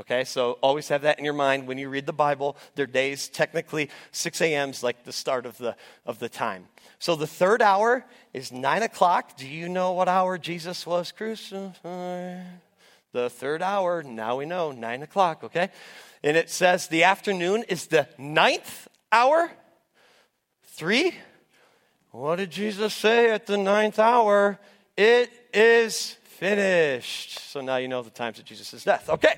Okay, 0.00 0.25
so 0.25 0.52
always 0.62 0.88
have 0.88 1.02
that 1.02 1.19
in 1.19 1.26
your 1.26 1.35
mind 1.35 1.66
when 1.66 1.76
you 1.76 1.90
read 1.90 2.07
the 2.07 2.12
Bible. 2.14 2.57
Their 2.75 2.87
days, 2.87 3.28
technically, 3.28 3.90
6 4.12 4.40
a.m. 4.40 4.71
is 4.71 4.83
like 4.83 5.04
the 5.04 5.12
start 5.12 5.45
of 5.45 5.59
the, 5.59 5.76
of 6.07 6.19
the 6.19 6.30
time. 6.30 6.69
So 6.99 7.16
the 7.16 7.26
third 7.26 7.61
hour 7.61 8.07
is 8.33 8.50
9 8.50 8.83
o'clock. 8.83 9.37
Do 9.37 9.47
you 9.47 9.69
know 9.69 9.92
what 9.92 10.09
hour 10.09 10.38
Jesus 10.38 10.87
was 10.87 11.12
crucified? 11.12 12.47
The 13.12 13.28
third 13.28 13.61
hour, 13.61 14.02
now 14.02 14.37
we 14.37 14.47
know, 14.47 14.73
9 14.73 15.02
o'clock, 15.02 15.45
okay? 15.45 15.69
And 16.23 16.35
it 16.35 16.49
says 16.49 16.88
the 16.88 17.04
afternoon 17.04 17.64
is 17.69 17.88
the 17.88 18.09
ninth 18.16 18.88
hour. 19.12 19.52
Three. 20.62 21.14
What 22.11 22.37
did 22.37 22.50
Jesus 22.50 22.95
say 22.95 23.30
at 23.30 23.47
the 23.47 23.59
ninth 23.59 23.99
hour? 23.99 24.59
It 24.97 25.30
is 25.52 26.16
finished. 26.38 27.38
So 27.50 27.61
now 27.61 27.76
you 27.76 27.87
know 27.87 28.00
the 28.00 28.09
times 28.09 28.38
of 28.38 28.47
Jesus' 28.47 28.83
death. 28.83 29.11
Okay. 29.11 29.35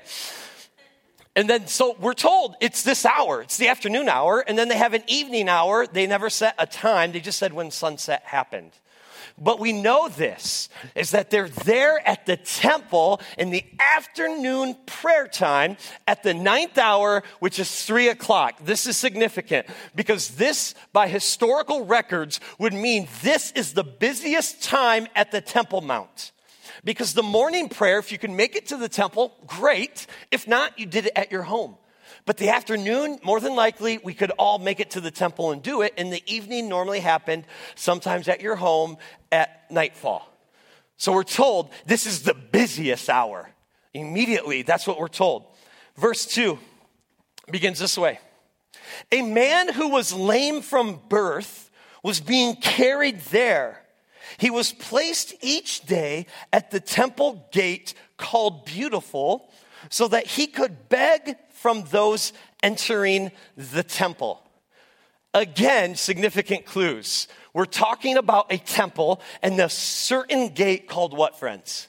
And 1.35 1.49
then, 1.49 1.67
so 1.67 1.97
we're 1.99 2.13
told 2.13 2.57
it's 2.61 2.83
this 2.83 3.07
hour, 3.07 3.41
it's 3.41 3.57
the 3.57 3.69
afternoon 3.69 4.09
hour, 4.09 4.41
and 4.41 4.59
then 4.59 4.69
they 4.69 4.77
have 4.77 4.93
an 4.93 5.03
evening 5.07 5.49
hour. 5.49 5.87
They 5.87 6.07
never 6.07 6.29
set 6.29 6.55
a 6.59 6.67
time, 6.67 7.13
they 7.13 7.21
just 7.21 7.39
said 7.39 7.55
when 7.55 7.71
sunset 7.71 8.23
happened. 8.25 8.73
But 9.39 9.59
we 9.59 9.73
know 9.73 10.09
this 10.09 10.69
is 10.95 11.13
that 11.13 11.31
they're 11.31 11.49
there 11.49 12.07
at 12.07 12.27
the 12.27 12.37
temple 12.37 13.21
in 13.39 13.51
the 13.51 13.65
afternoon 13.97 14.77
prayer 14.85 15.27
time 15.27 15.79
at 16.07 16.23
the 16.23 16.35
ninth 16.35 16.77
hour, 16.77 17.23
which 17.41 17.59
is 17.59 17.85
three 17.85 18.09
o'clock. 18.09 18.59
This 18.63 18.87
is 18.87 18.97
significant 18.99 19.67
because 19.95 20.37
this, 20.37 20.75
by 20.93 21.09
historical 21.09 21.87
records, 21.87 22.41
would 22.59 22.75
mean 22.75 23.09
this 23.23 23.53
is 23.53 23.73
the 23.73 23.85
busiest 23.85 24.63
time 24.63 25.09
at 25.15 25.31
the 25.31 25.41
Temple 25.41 25.81
Mount. 25.81 26.33
Because 26.85 27.15
the 27.15 27.23
morning 27.23 27.69
prayer, 27.69 27.99
if 27.99 28.11
you 28.11 28.19
can 28.19 28.35
make 28.35 28.57
it 28.57 28.67
to 28.69 28.77
the 28.77 28.89
temple, 28.89 29.37
great. 29.47 30.07
If 30.31 30.49
not, 30.49 30.79
you 30.79 30.87
did 30.87 31.07
it 31.07 31.13
at 31.15 31.31
your 31.31 31.43
home. 31.43 31.77
But 32.25 32.37
the 32.37 32.51
afternoon, 32.51 33.19
more 33.23 33.41
than 33.41 33.55
likely, 33.55 33.99
we 33.99 34.15
could 34.15 34.31
all 34.33 34.59
make 34.59 34.81
it 34.81 34.91
to 34.93 35.01
the 35.01 35.11
temple 35.11 35.53
and 35.53 35.63
do 35.63 35.83
it. 35.83 35.95
And 35.97 36.13
the 36.13 36.23
evening 36.27 36.69
normally 36.69 37.01
happened 37.01 37.45
sometimes 37.75 38.29
at 38.29 38.41
your 38.41 38.57
home 38.57 38.97
at 39.31 39.71
nightfall. 39.71 40.29
So 40.97 41.13
we're 41.13 41.25
told 41.25 41.71
this 41.87 42.07
is 42.07 42.23
the 42.23 42.35
busiest 42.35 43.09
hour. 43.09 43.51
Immediately, 43.95 44.63
that's 44.63 44.87
what 44.87 44.99
we're 44.99 45.09
told. 45.09 45.47
Verse 45.97 46.27
2 46.27 46.59
begins 47.51 47.79
this 47.79 47.99
way 47.99 48.21
A 49.11 49.23
man 49.23 49.73
who 49.73 49.89
was 49.89 50.13
lame 50.13 50.63
from 50.63 51.01
birth 51.09 51.71
was 52.03 52.21
being 52.21 52.57
carried 52.57 53.21
there 53.27 53.82
he 54.39 54.51
was 54.51 54.73
placed 54.73 55.35
each 55.41 55.83
day 55.83 56.27
at 56.53 56.71
the 56.71 56.81
temple 56.81 57.49
gate 57.53 57.95
called 58.17 58.65
Beautiful 58.65 59.51
so 59.91 60.09
that 60.09 60.27
he 60.27 60.47
could 60.47 60.89
beg 60.89 61.37
from 61.51 61.85
those 61.91 62.33
entering 62.63 63.31
the 63.57 63.83
temple. 63.83 64.43
Again, 65.35 65.95
significant 65.95 66.67
clues. 66.67 67.27
We're 67.55 67.65
talking 67.65 68.17
about 68.17 68.53
a 68.53 68.59
temple 68.59 69.21
and 69.43 69.59
a 69.61 69.69
certain 69.69 70.51
gate 70.51 70.89
called 70.89 71.17
what, 71.17 71.39
friends? 71.39 71.89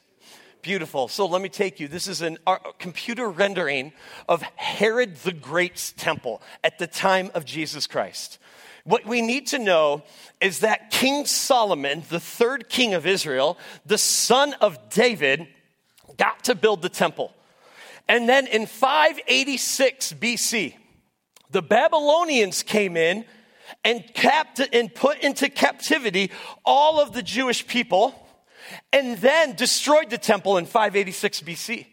Beautiful. 0.61 1.09
So 1.09 1.25
let 1.25 1.41
me 1.41 1.49
take 1.49 1.81
you. 1.81 1.89
This 1.89 2.07
is 2.07 2.21
a 2.21 2.37
uh, 2.47 2.57
computer 2.79 3.29
rendering 3.29 3.91
of 4.29 4.41
Herod 4.55 5.17
the 5.17 5.33
Great's 5.33 5.91
temple 5.91 6.41
at 6.63 6.79
the 6.79 6.87
time 6.87 7.31
of 7.33 7.43
Jesus 7.43 7.85
Christ. 7.85 8.39
What 8.83 9.05
we 9.05 9.21
need 9.21 9.47
to 9.47 9.59
know 9.59 10.03
is 10.41 10.59
that 10.59 10.91
King 10.91 11.25
Solomon, 11.25 12.03
the 12.09 12.19
third 12.19 12.67
king 12.67 12.93
of 12.93 13.05
Israel, 13.05 13.57
the 13.85 13.97
son 13.97 14.53
of 14.59 14.89
David, 14.89 15.47
got 16.17 16.43
to 16.45 16.55
build 16.55 16.81
the 16.81 16.89
temple. 16.89 17.33
And 18.07 18.27
then 18.27 18.47
in 18.47 18.65
586 18.65 20.13
BC, 20.13 20.75
the 21.49 21.61
Babylonians 21.61 22.61
came 22.63 22.97
in 22.97 23.23
and, 23.85 24.03
and 24.73 24.93
put 24.93 25.19
into 25.19 25.49
captivity 25.49 26.31
all 26.65 26.99
of 26.99 27.13
the 27.13 27.23
Jewish 27.23 27.65
people 27.65 28.13
and 28.91 29.17
then 29.19 29.55
destroyed 29.55 30.09
the 30.09 30.17
temple 30.17 30.57
in 30.57 30.65
586 30.65 31.41
BC. 31.41 31.87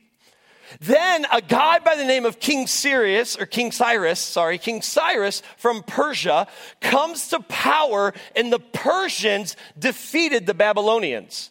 Then 0.78 1.26
a 1.32 1.40
guy 1.40 1.78
by 1.80 1.96
the 1.96 2.04
name 2.04 2.24
of 2.24 2.38
King 2.38 2.66
Cyrus, 2.66 3.36
or 3.36 3.46
King 3.46 3.72
Cyrus, 3.72 4.20
sorry, 4.20 4.58
King 4.58 4.82
Cyrus 4.82 5.42
from 5.56 5.82
Persia 5.82 6.46
comes 6.80 7.28
to 7.28 7.40
power 7.40 8.14
and 8.36 8.52
the 8.52 8.60
Persians 8.60 9.56
defeated 9.78 10.46
the 10.46 10.54
Babylonians. 10.54 11.50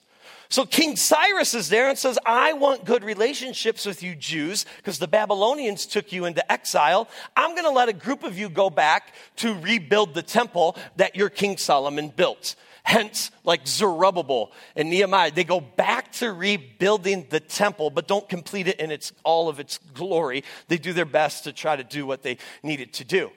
So 0.52 0.66
King 0.66 0.96
Cyrus 0.96 1.54
is 1.54 1.70
there 1.70 1.90
and 1.90 1.98
says, 1.98 2.18
I 2.26 2.54
want 2.54 2.84
good 2.84 3.04
relationships 3.04 3.86
with 3.86 4.02
you 4.02 4.16
Jews 4.16 4.66
because 4.78 4.98
the 4.98 5.08
Babylonians 5.08 5.86
took 5.86 6.12
you 6.12 6.26
into 6.26 6.52
exile. 6.52 7.08
I'm 7.36 7.52
going 7.52 7.66
to 7.66 7.70
let 7.70 7.88
a 7.88 7.94
group 7.94 8.24
of 8.24 8.36
you 8.36 8.50
go 8.50 8.72
back 8.72 9.14
to 9.38 9.54
rebuild 9.60 10.16
the 10.16 10.24
temple 10.24 10.76
that 10.96 11.16
your 11.16 11.30
King 11.30 11.58
Solomon 11.58 12.10
built. 12.10 12.56
Hence, 12.90 13.30
like 13.44 13.68
Zerubbabel 13.68 14.52
and 14.76 14.90
Nehemiah, 14.90 15.30
they 15.30 15.44
go 15.44 15.62
back 15.62 16.12
to 16.14 16.34
rebuilding 16.34 17.28
the 17.30 17.40
temple, 17.40 17.92
but 17.92 18.08
don't 18.08 18.28
complete 18.28 18.68
it 18.68 18.80
in 18.80 18.90
its, 18.90 19.14
all 19.24 19.48
of 19.48 19.60
its 19.60 19.78
glory. 19.94 20.44
They 20.70 20.80
do 20.80 20.92
their 20.92 21.06
best 21.06 21.44
to 21.44 21.54
try 21.54 21.76
to 21.76 21.84
do 21.84 22.08
what 22.08 22.24
they 22.24 22.40
needed 22.64 22.94
to 22.94 23.04
do. 23.04 23.30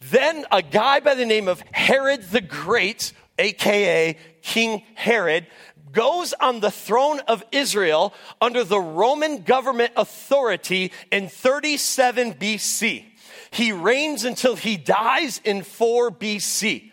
Then 0.00 0.46
a 0.50 0.62
guy 0.62 0.98
by 0.98 1.14
the 1.14 1.24
name 1.24 1.46
of 1.46 1.62
Herod 1.70 2.24
the 2.32 2.40
Great, 2.40 3.12
aka 3.38 4.16
King 4.42 4.82
Herod, 4.96 5.46
goes 5.92 6.32
on 6.32 6.58
the 6.58 6.72
throne 6.72 7.20
of 7.28 7.44
Israel 7.52 8.12
under 8.40 8.64
the 8.64 8.80
Roman 8.80 9.44
government 9.44 9.92
authority 9.96 10.90
in 11.12 11.28
37 11.28 12.34
BC. 12.34 13.04
He 13.52 13.70
reigns 13.70 14.24
until 14.24 14.56
he 14.56 14.76
dies 14.76 15.40
in 15.44 15.62
4 15.62 16.10
BC. 16.10 16.90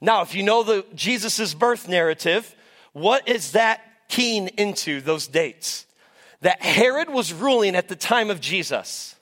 Now, 0.00 0.22
if 0.22 0.34
you 0.34 0.42
know 0.42 0.62
the 0.62 0.84
Jesus' 0.94 1.54
birth 1.54 1.88
narrative, 1.88 2.54
what 2.92 3.28
is 3.28 3.52
that 3.52 3.80
keen 4.08 4.48
into 4.56 5.00
those 5.00 5.26
dates? 5.26 5.86
That 6.42 6.62
Herod 6.62 7.10
was 7.10 7.32
ruling 7.32 7.74
at 7.74 7.88
the 7.88 7.96
time 7.96 8.30
of 8.30 8.40
Jesus. 8.40 9.16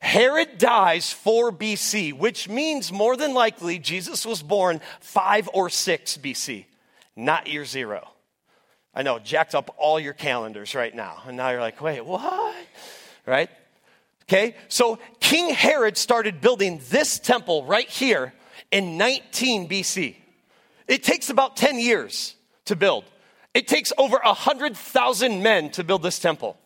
Herod 0.00 0.58
dies 0.58 1.12
4 1.12 1.52
BC, 1.52 2.12
which 2.12 2.48
means 2.48 2.90
more 2.90 3.16
than 3.16 3.34
likely 3.34 3.78
Jesus 3.78 4.26
was 4.26 4.42
born 4.42 4.80
5 5.00 5.50
or 5.54 5.70
6 5.70 6.18
BC, 6.18 6.64
not 7.14 7.46
year 7.46 7.64
zero. 7.64 8.08
I 8.94 9.02
know, 9.02 9.20
jacked 9.20 9.54
up 9.54 9.74
all 9.78 10.00
your 10.00 10.12
calendars 10.12 10.74
right 10.74 10.94
now. 10.94 11.22
And 11.26 11.36
now 11.36 11.50
you're 11.50 11.60
like, 11.60 11.80
wait, 11.80 12.04
what? 12.04 12.56
Right? 13.24 13.48
Okay, 14.24 14.56
so 14.68 14.98
King 15.20 15.54
Herod 15.54 15.96
started 15.96 16.40
building 16.40 16.80
this 16.90 17.18
temple 17.18 17.64
right 17.64 17.88
here 17.88 18.32
in 18.72 18.96
19 18.96 19.68
BC. 19.68 20.16
It 20.88 21.04
takes 21.04 21.30
about 21.30 21.56
10 21.56 21.78
years 21.78 22.34
to 22.64 22.74
build. 22.74 23.04
It 23.54 23.68
takes 23.68 23.92
over 23.98 24.18
100,000 24.24 25.42
men 25.42 25.70
to 25.70 25.84
build 25.84 26.02
this 26.02 26.18
temple 26.18 26.56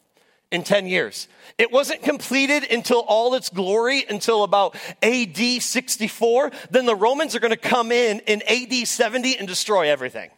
in 0.53 0.63
10 0.63 0.87
years. 0.87 1.27
It 1.59 1.73
wasn't 1.73 2.03
completed 2.03 2.71
until 2.71 3.01
all 3.01 3.35
its 3.35 3.51
glory 3.51 4.05
until 4.09 4.45
about 4.45 4.77
AD 5.03 5.37
64. 5.37 6.53
Then 6.71 6.87
the 6.87 6.95
Romans 6.95 7.35
are 7.35 7.41
going 7.41 7.51
to 7.51 7.57
come 7.57 7.91
in 7.91 8.21
in 8.21 8.43
AD 8.43 8.87
70 8.87 9.37
and 9.37 9.49
destroy 9.49 9.91
everything. 9.91 10.31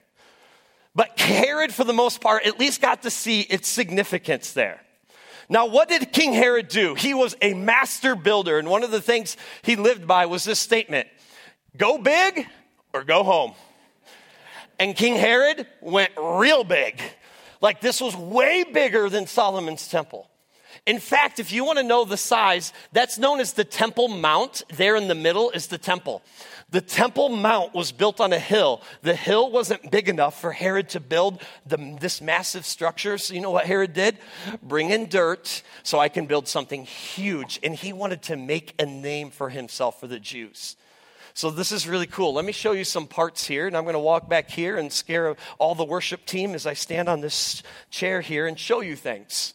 But 0.95 1.21
Herod, 1.21 1.73
for 1.73 1.85
the 1.85 1.93
most 1.93 2.21
part, 2.21 2.47
at 2.47 2.59
least 2.59 2.81
got 2.81 3.03
to 3.03 3.11
see 3.11 3.43
its 3.43 3.69
significance 3.69 4.53
there. 4.53 4.81
Now, 5.51 5.67
what 5.67 5.89
did 5.89 6.13
King 6.13 6.33
Herod 6.33 6.69
do? 6.69 6.95
He 6.95 7.15
was 7.15 7.37
a 7.41 7.55
master 7.55 8.15
builder, 8.15 8.59
and 8.59 8.69
one 8.69 8.83
of 8.83 8.91
the 8.91 9.01
things 9.01 9.37
he 9.63 9.77
lived 9.77 10.07
by 10.07 10.27
was 10.27 10.45
this 10.45 10.59
statement 10.59 11.09
Go 11.79 11.97
big 11.97 12.47
or 12.93 13.05
go 13.05 13.23
home. 13.23 13.55
And 14.79 14.95
King 14.95 15.15
Herod 15.15 15.67
went 15.81 16.13
real 16.17 16.65
big. 16.65 17.01
Like 17.61 17.81
this 17.81 18.01
was 18.01 18.15
way 18.15 18.65
bigger 18.65 19.09
than 19.09 19.27
Solomon's 19.27 19.89
temple. 19.89 20.29
In 20.87 20.99
fact, 20.99 21.39
if 21.39 21.53
you 21.53 21.65
want 21.65 21.79
to 21.79 21.85
know 21.85 22.05
the 22.05 22.17
size, 22.17 22.73
that's 22.93 23.19
known 23.19 23.41
as 23.41 23.55
the 23.55 23.65
Temple 23.65 24.09
Mount. 24.09 24.63
There 24.75 24.97
in 24.97 25.09
the 25.09 25.15
middle 25.15 25.51
is 25.51 25.67
the 25.67 25.79
temple. 25.79 26.23
The 26.71 26.81
Temple 26.81 27.31
Mount 27.31 27.75
was 27.75 27.93
built 27.93 28.21
on 28.21 28.33
a 28.33 28.39
hill. 28.39 28.83
The 29.03 29.15
hill 29.15 29.51
wasn't 29.51 29.91
big 29.91 30.09
enough 30.09 30.41
for 30.41 30.53
Herod 30.53 30.91
to 30.91 31.01
build 31.01 31.43
the, 31.67 31.97
this 32.01 32.21
massive 32.21 32.65
structure. 32.65 33.19
So, 33.19 33.35
you 33.35 33.41
know 33.41 33.51
what 33.51 33.67
Herod 33.67 33.93
did? 33.93 34.19
Bring 34.63 34.91
in 34.91 35.09
dirt 35.09 35.63
so 35.83 35.99
I 35.99 36.09
can 36.09 36.27
build 36.27 36.47
something 36.47 36.85
huge. 36.85 37.59
And 37.63 37.75
he 37.75 37.93
wanted 37.93 38.23
to 38.25 38.37
make 38.37 38.75
a 38.79 38.87
name 38.87 39.31
for 39.31 39.49
himself 39.49 39.99
for 39.99 40.07
the 40.07 40.21
Jews. 40.21 40.77
So 41.39 41.53
this 41.53 41.71
is 41.71 41.87
really 41.87 42.09
cool. 42.09 42.35
Let 42.35 42.45
me 42.45 42.51
show 42.51 42.73
you 42.73 42.83
some 42.83 43.07
parts 43.07 43.47
here, 43.47 43.69
and 43.69 43.77
I'm 43.77 43.85
going 43.85 43.93
to 43.93 44.01
walk 44.01 44.29
back 44.29 44.51
here 44.51 44.77
and 44.77 44.93
scare 44.93 45.37
all 45.61 45.77
the 45.77 45.85
worship 45.85 46.27
team 46.27 46.53
as 46.53 46.67
I 46.67 46.73
stand 46.73 47.09
on 47.09 47.21
this 47.21 47.63
chair 47.91 48.21
here 48.21 48.49
and 48.49 48.59
show 48.59 48.81
you 48.81 48.97
things. 48.97 49.55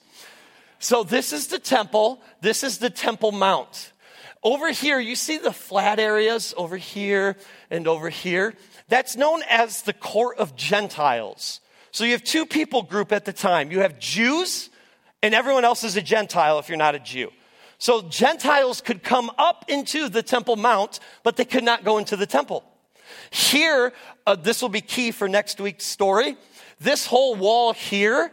So 0.79 1.03
this 1.03 1.33
is 1.33 1.47
the 1.47 1.59
temple. 1.59 2.21
This 2.39 2.63
is 2.63 2.77
the 2.77 2.89
Temple 2.89 3.33
Mount. 3.33 3.91
Over 4.43 4.71
here, 4.71 4.97
you 4.97 5.17
see 5.17 5.37
the 5.37 5.51
flat 5.51 5.99
areas 5.99 6.53
over 6.55 6.77
here 6.77 7.35
and 7.69 7.85
over 7.85 8.09
here. 8.09 8.53
That's 8.87 9.17
known 9.17 9.41
as 9.49 9.81
the 9.81 9.91
court 9.91 10.37
of 10.37 10.55
Gentiles. 10.55 11.59
So 11.91 12.05
you 12.05 12.13
have 12.13 12.23
two 12.23 12.45
people 12.45 12.83
group 12.83 13.11
at 13.11 13.25
the 13.25 13.33
time. 13.33 13.71
You 13.71 13.81
have 13.81 13.99
Jews, 13.99 14.69
and 15.21 15.35
everyone 15.35 15.65
else 15.65 15.83
is 15.83 15.97
a 15.97 16.01
Gentile 16.01 16.59
if 16.59 16.69
you're 16.69 16.77
not 16.77 16.95
a 16.95 16.99
Jew. 16.99 17.29
So 17.83 18.01
Gentiles 18.01 18.79
could 18.79 19.03
come 19.03 19.29
up 19.37 19.65
into 19.67 20.07
the 20.07 20.23
Temple 20.23 20.55
Mount, 20.55 21.01
but 21.21 21.35
they 21.35 21.43
could 21.43 21.65
not 21.65 21.83
go 21.83 21.97
into 21.97 22.15
the 22.15 22.25
temple. 22.25 22.63
Here, 23.29 23.91
uh, 24.25 24.35
this 24.35 24.61
will 24.61 24.69
be 24.69 24.79
key 24.79 25.11
for 25.11 25.27
next 25.27 25.59
week's 25.59 25.83
story. 25.83 26.37
This 26.79 27.05
whole 27.05 27.35
wall 27.35 27.73
here 27.73 28.31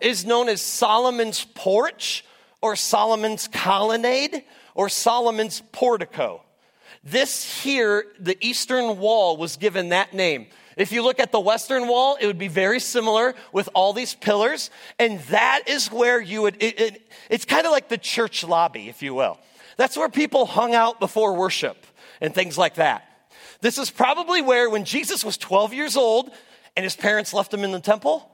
is 0.00 0.24
known 0.24 0.48
as 0.48 0.62
Solomon's 0.62 1.44
porch 1.44 2.24
or 2.62 2.76
Solomon's 2.76 3.46
colonnade 3.46 4.42
or 4.74 4.88
Solomon's 4.88 5.62
portico. 5.70 6.42
This 7.04 7.62
here, 7.62 8.06
the 8.18 8.38
eastern 8.40 8.96
wall, 8.96 9.36
was 9.36 9.58
given 9.58 9.90
that 9.90 10.14
name. 10.14 10.46
If 10.78 10.92
you 10.92 11.02
look 11.02 11.18
at 11.18 11.32
the 11.32 11.40
western 11.40 11.88
wall, 11.88 12.16
it 12.20 12.26
would 12.26 12.38
be 12.38 12.46
very 12.46 12.78
similar 12.78 13.34
with 13.52 13.68
all 13.74 13.92
these 13.92 14.14
pillars. 14.14 14.70
And 14.98 15.18
that 15.22 15.64
is 15.66 15.90
where 15.90 16.20
you 16.20 16.42
would, 16.42 16.62
it, 16.62 16.80
it, 16.80 17.12
it's 17.28 17.44
kind 17.44 17.66
of 17.66 17.72
like 17.72 17.88
the 17.88 17.98
church 17.98 18.44
lobby, 18.44 18.88
if 18.88 19.02
you 19.02 19.12
will. 19.12 19.38
That's 19.76 19.96
where 19.96 20.08
people 20.08 20.46
hung 20.46 20.74
out 20.74 21.00
before 21.00 21.34
worship 21.34 21.84
and 22.20 22.32
things 22.32 22.56
like 22.56 22.76
that. 22.76 23.04
This 23.60 23.76
is 23.76 23.90
probably 23.90 24.40
where, 24.40 24.70
when 24.70 24.84
Jesus 24.84 25.24
was 25.24 25.36
12 25.36 25.74
years 25.74 25.96
old 25.96 26.30
and 26.76 26.84
his 26.84 26.94
parents 26.94 27.34
left 27.34 27.52
him 27.52 27.64
in 27.64 27.72
the 27.72 27.80
temple, 27.80 28.30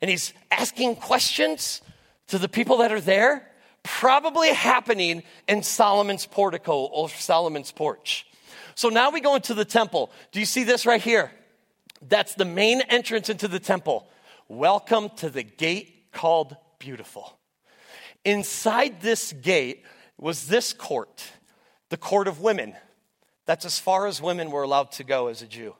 and 0.00 0.10
he's 0.10 0.32
asking 0.50 0.96
questions 0.96 1.80
to 2.26 2.38
the 2.38 2.48
people 2.48 2.78
that 2.78 2.90
are 2.90 3.00
there, 3.00 3.48
probably 3.84 4.48
happening 4.52 5.22
in 5.46 5.62
Solomon's 5.62 6.26
portico 6.26 6.86
or 6.86 7.08
Solomon's 7.08 7.70
porch. 7.70 8.26
So 8.74 8.88
now 8.88 9.10
we 9.10 9.20
go 9.20 9.36
into 9.36 9.54
the 9.54 9.64
temple. 9.64 10.10
Do 10.32 10.40
you 10.40 10.46
see 10.46 10.64
this 10.64 10.84
right 10.84 11.00
here? 11.00 11.32
That's 12.06 12.34
the 12.34 12.44
main 12.44 12.80
entrance 12.82 13.28
into 13.28 13.48
the 13.48 13.58
temple. 13.58 14.08
Welcome 14.48 15.10
to 15.16 15.30
the 15.30 15.42
gate 15.42 16.12
called 16.12 16.56
Beautiful. 16.78 17.38
Inside 18.24 19.00
this 19.00 19.32
gate 19.32 19.84
was 20.16 20.46
this 20.46 20.72
court, 20.72 21.24
the 21.88 21.96
court 21.96 22.28
of 22.28 22.40
women. 22.40 22.74
That's 23.46 23.64
as 23.64 23.78
far 23.78 24.06
as 24.06 24.20
women 24.20 24.50
were 24.50 24.62
allowed 24.62 24.92
to 24.92 25.04
go 25.04 25.28
as 25.28 25.42
a 25.42 25.46
Jew. 25.46 25.74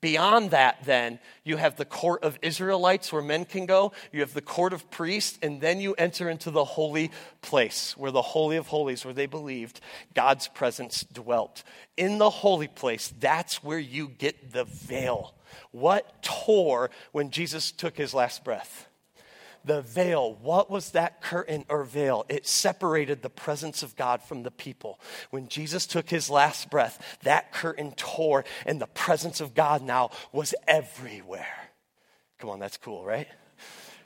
Beyond 0.00 0.52
that, 0.52 0.84
then, 0.84 1.18
you 1.44 1.56
have 1.56 1.76
the 1.76 1.84
court 1.84 2.24
of 2.24 2.38
Israelites 2.40 3.12
where 3.12 3.20
men 3.20 3.44
can 3.44 3.66
go. 3.66 3.92
You 4.10 4.20
have 4.20 4.32
the 4.32 4.40
court 4.40 4.72
of 4.72 4.90
priests, 4.90 5.38
and 5.42 5.60
then 5.60 5.80
you 5.80 5.94
enter 5.94 6.30
into 6.30 6.50
the 6.50 6.64
holy 6.64 7.10
place 7.42 7.96
where 7.96 8.10
the 8.10 8.22
Holy 8.22 8.56
of 8.56 8.68
Holies, 8.68 9.04
where 9.04 9.12
they 9.12 9.26
believed 9.26 9.80
God's 10.14 10.48
presence 10.48 11.02
dwelt. 11.02 11.62
In 11.96 12.18
the 12.18 12.30
holy 12.30 12.68
place, 12.68 13.12
that's 13.20 13.62
where 13.62 13.78
you 13.78 14.08
get 14.08 14.52
the 14.52 14.64
veil. 14.64 15.34
What 15.72 16.22
tore 16.22 16.90
when 17.12 17.30
Jesus 17.30 17.70
took 17.70 17.96
his 17.96 18.14
last 18.14 18.44
breath? 18.44 18.88
The 19.64 19.82
veil. 19.82 20.34
What 20.42 20.70
was 20.70 20.90
that 20.90 21.22
curtain 21.22 21.64
or 21.68 21.84
veil? 21.84 22.24
It 22.28 22.46
separated 22.46 23.22
the 23.22 23.30
presence 23.30 23.82
of 23.82 23.96
God 23.96 24.22
from 24.22 24.42
the 24.42 24.50
people. 24.50 25.00
When 25.30 25.48
Jesus 25.48 25.86
took 25.86 26.10
his 26.10 26.30
last 26.30 26.70
breath, 26.70 27.18
that 27.22 27.52
curtain 27.52 27.92
tore, 27.96 28.44
and 28.66 28.80
the 28.80 28.86
presence 28.86 29.40
of 29.40 29.54
God 29.54 29.82
now 29.82 30.10
was 30.32 30.54
everywhere. 30.66 31.70
Come 32.38 32.50
on, 32.50 32.58
that's 32.58 32.76
cool, 32.76 33.04
right? 33.04 33.28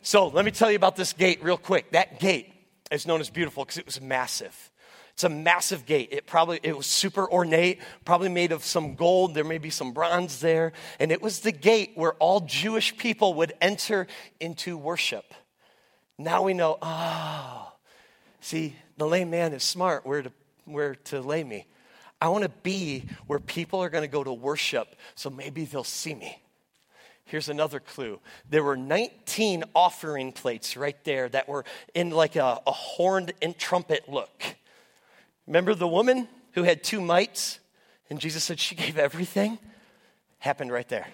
So 0.03 0.29
let 0.29 0.45
me 0.45 0.51
tell 0.51 0.71
you 0.71 0.77
about 0.77 0.97
this 0.97 1.13
gate 1.13 1.43
real 1.43 1.57
quick. 1.57 1.93
That 1.93 2.21
gate 2.21 2.53
is 2.91 3.07
known 3.07 3.21
as 3.21 3.31
beautiful 3.31 3.65
because 3.65 3.79
it 3.79 3.87
was 3.87 4.01
massive. 4.01 4.71
It's 5.17 5.25
a 5.25 5.31
massive 5.31 5.87
gate. 5.87 6.11
It 6.13 6.27
probably 6.27 6.61
it 6.63 6.77
was 6.77 6.87
super 6.87 7.27
ornate, 7.27 7.81
probably 8.05 8.29
made 8.29 8.53
of 8.53 8.63
some 8.63 8.97
gold. 8.97 9.35
There 9.35 9.45
may 9.45 9.57
be 9.57 9.71
some 9.71 9.93
bronze 9.93 10.41
there, 10.41 10.75
and 11.01 11.11
it 11.11 11.23
was 11.23 11.41
the 11.41 11.53
gate 11.53 11.93
where 11.95 12.13
all 12.15 12.41
Jewish 12.41 12.95
people 12.99 13.33
would 13.35 13.55
enter 13.63 14.09
into 14.41 14.77
worship. 14.77 15.25
Now 16.19 16.43
we 16.43 16.55
know, 16.55 16.79
oh, 16.81 17.73
see, 18.41 18.75
the 18.97 19.07
lame 19.07 19.31
man 19.31 19.53
is 19.53 19.63
smart 19.63 20.07
where 20.07 20.23
to, 20.23 20.33
where 20.65 20.95
to 21.07 21.21
lay 21.21 21.45
me. 21.45 21.67
I 22.21 22.29
want 22.29 22.45
to 22.45 22.51
be 22.63 23.05
where 23.27 23.39
people 23.39 23.83
are 23.83 23.91
going 23.91 24.03
to 24.03 24.09
go 24.09 24.25
to 24.25 24.33
worship, 24.33 24.89
so 25.15 25.29
maybe 25.29 25.65
they'll 25.65 25.85
see 25.85 26.15
me. 26.15 26.41
Here's 27.27 27.49
another 27.49 27.81
clue. 27.81 28.21
There 28.49 28.63
were 28.63 28.77
19 28.77 29.65
offering 29.75 30.33
plates 30.33 30.77
right 30.77 30.97
there 31.05 31.29
that 31.29 31.49
were 31.49 31.65
in 31.93 32.11
like 32.11 32.37
a, 32.37 32.61
a 32.67 32.73
horned 32.73 33.33
and 33.43 33.59
trumpet 33.59 34.09
look. 34.09 34.45
Remember 35.47 35.75
the 35.75 35.89
woman 35.89 36.29
who 36.53 36.63
had 36.63 36.83
two 36.83 37.01
mites? 37.01 37.59
And 38.09 38.21
Jesus 38.21 38.45
said 38.45 38.61
she 38.61 38.77
gave 38.77 38.97
everything? 38.97 39.59
Happened 40.39 40.71
right 40.71 40.89
there. 40.89 41.09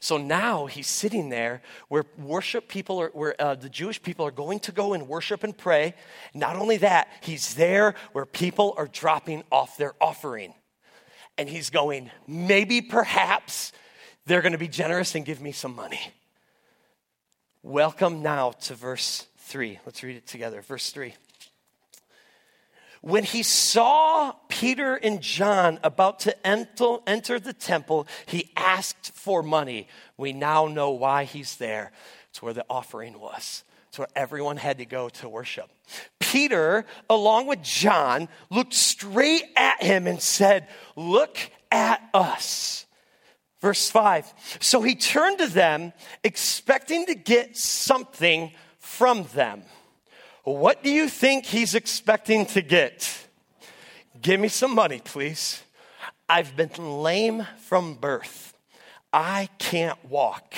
So 0.00 0.16
now 0.16 0.66
he's 0.66 0.86
sitting 0.86 1.28
there 1.28 1.62
where 1.88 2.04
worship 2.18 2.68
people 2.68 3.00
are, 3.00 3.08
where 3.08 3.40
uh, 3.40 3.54
the 3.54 3.68
Jewish 3.68 4.02
people 4.02 4.26
are 4.26 4.30
going 4.30 4.60
to 4.60 4.72
go 4.72 4.92
and 4.92 5.08
worship 5.08 5.44
and 5.44 5.56
pray. 5.56 5.94
Not 6.34 6.56
only 6.56 6.78
that, 6.78 7.08
he's 7.20 7.54
there 7.54 7.94
where 8.12 8.26
people 8.26 8.74
are 8.76 8.86
dropping 8.86 9.44
off 9.50 9.76
their 9.76 9.94
offering. 10.00 10.54
And 11.36 11.48
he's 11.48 11.70
going, 11.70 12.10
maybe 12.26 12.80
perhaps 12.80 13.72
they're 14.26 14.42
going 14.42 14.52
to 14.52 14.58
be 14.58 14.68
generous 14.68 15.14
and 15.14 15.24
give 15.24 15.40
me 15.40 15.52
some 15.52 15.74
money. 15.74 16.00
Welcome 17.62 18.22
now 18.22 18.52
to 18.62 18.74
verse 18.74 19.26
3. 19.38 19.78
Let's 19.86 20.02
read 20.02 20.16
it 20.16 20.26
together. 20.26 20.60
Verse 20.62 20.90
3. 20.90 21.14
When 23.00 23.24
he 23.24 23.42
saw 23.42 24.32
Peter 24.48 24.94
and 24.94 25.20
John 25.20 25.78
about 25.82 26.20
to 26.20 26.46
enter, 26.46 27.38
the 27.38 27.54
temple, 27.58 28.06
he 28.26 28.50
asked 28.56 29.12
for 29.12 29.42
money. 29.42 29.88
We 30.16 30.32
now 30.32 30.66
know 30.66 30.90
why 30.90 31.24
he's 31.24 31.56
there. 31.56 31.92
It's 32.30 32.42
where 32.42 32.52
the 32.52 32.64
offering 32.68 33.20
was. 33.20 33.64
It's 33.88 33.98
where 33.98 34.08
everyone 34.16 34.56
had 34.56 34.78
to 34.78 34.84
go 34.84 35.08
to 35.08 35.28
worship. 35.28 35.70
Peter, 36.18 36.84
along 37.08 37.46
with 37.46 37.62
John, 37.62 38.28
looked 38.50 38.74
straight 38.74 39.44
at 39.56 39.82
him 39.82 40.06
and 40.06 40.20
said, 40.20 40.68
Look 40.96 41.38
at 41.70 42.02
us. 42.12 42.86
Verse 43.60 43.90
5. 43.90 44.58
So 44.60 44.82
he 44.82 44.94
turned 44.94 45.38
to 45.38 45.46
them, 45.46 45.92
expecting 46.22 47.06
to 47.06 47.14
get 47.14 47.56
something 47.56 48.52
from 48.78 49.24
them. 49.34 49.62
What 50.48 50.82
do 50.82 50.90
you 50.90 51.10
think 51.10 51.44
he's 51.44 51.74
expecting 51.74 52.46
to 52.46 52.62
get? 52.62 53.26
Give 54.22 54.40
me 54.40 54.48
some 54.48 54.74
money, 54.74 55.02
please. 55.04 55.62
I've 56.26 56.56
been 56.56 57.02
lame 57.02 57.46
from 57.58 57.96
birth. 57.96 58.54
I 59.12 59.50
can't 59.58 60.02
walk, 60.06 60.54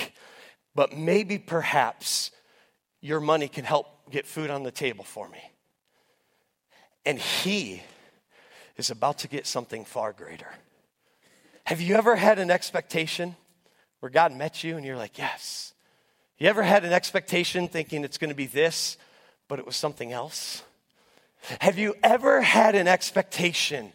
but 0.73 0.95
maybe 0.95 1.37
perhaps 1.37 2.31
your 3.01 3.19
money 3.19 3.49
can 3.49 3.65
help 3.65 4.09
get 4.09 4.25
food 4.25 4.49
on 4.49 4.63
the 4.63 4.71
table 4.71 5.03
for 5.03 5.27
me. 5.27 5.41
And 7.05 7.19
he 7.19 7.83
is 8.77 8.91
about 8.91 9.17
to 9.19 9.27
get 9.27 9.45
something 9.45 9.83
far 9.83 10.13
greater. 10.13 10.53
Have 11.65 11.81
you 11.81 11.95
ever 11.95 12.15
had 12.15 12.39
an 12.39 12.49
expectation 12.49 13.35
where 13.99 14.09
God 14.09 14.31
met 14.31 14.63
you 14.63 14.77
and 14.77 14.85
you're 14.85 14.95
like, 14.95 15.17
yes? 15.17 15.73
You 16.37 16.47
ever 16.47 16.63
had 16.63 16.85
an 16.85 16.93
expectation 16.93 17.67
thinking 17.67 18.05
it's 18.05 18.17
going 18.17 18.29
to 18.29 18.35
be 18.35 18.47
this 18.47 18.97
but 19.51 19.59
it 19.59 19.65
was 19.65 19.75
something 19.75 20.13
else? 20.13 20.63
Have 21.59 21.77
you 21.77 21.93
ever 22.01 22.41
had 22.41 22.73
an 22.73 22.87
expectation 22.87 23.91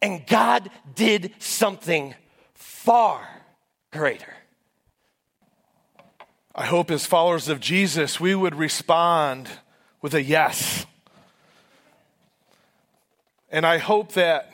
and 0.00 0.26
God 0.26 0.70
did 0.94 1.34
something 1.38 2.14
far 2.54 3.28
greater? 3.92 4.32
I 6.54 6.64
hope, 6.64 6.90
as 6.90 7.04
followers 7.04 7.50
of 7.50 7.60
Jesus, 7.60 8.18
we 8.18 8.34
would 8.34 8.54
respond 8.54 9.50
with 10.00 10.14
a 10.14 10.22
yes. 10.22 10.86
And 13.50 13.66
I 13.66 13.76
hope 13.76 14.12
that 14.12 14.50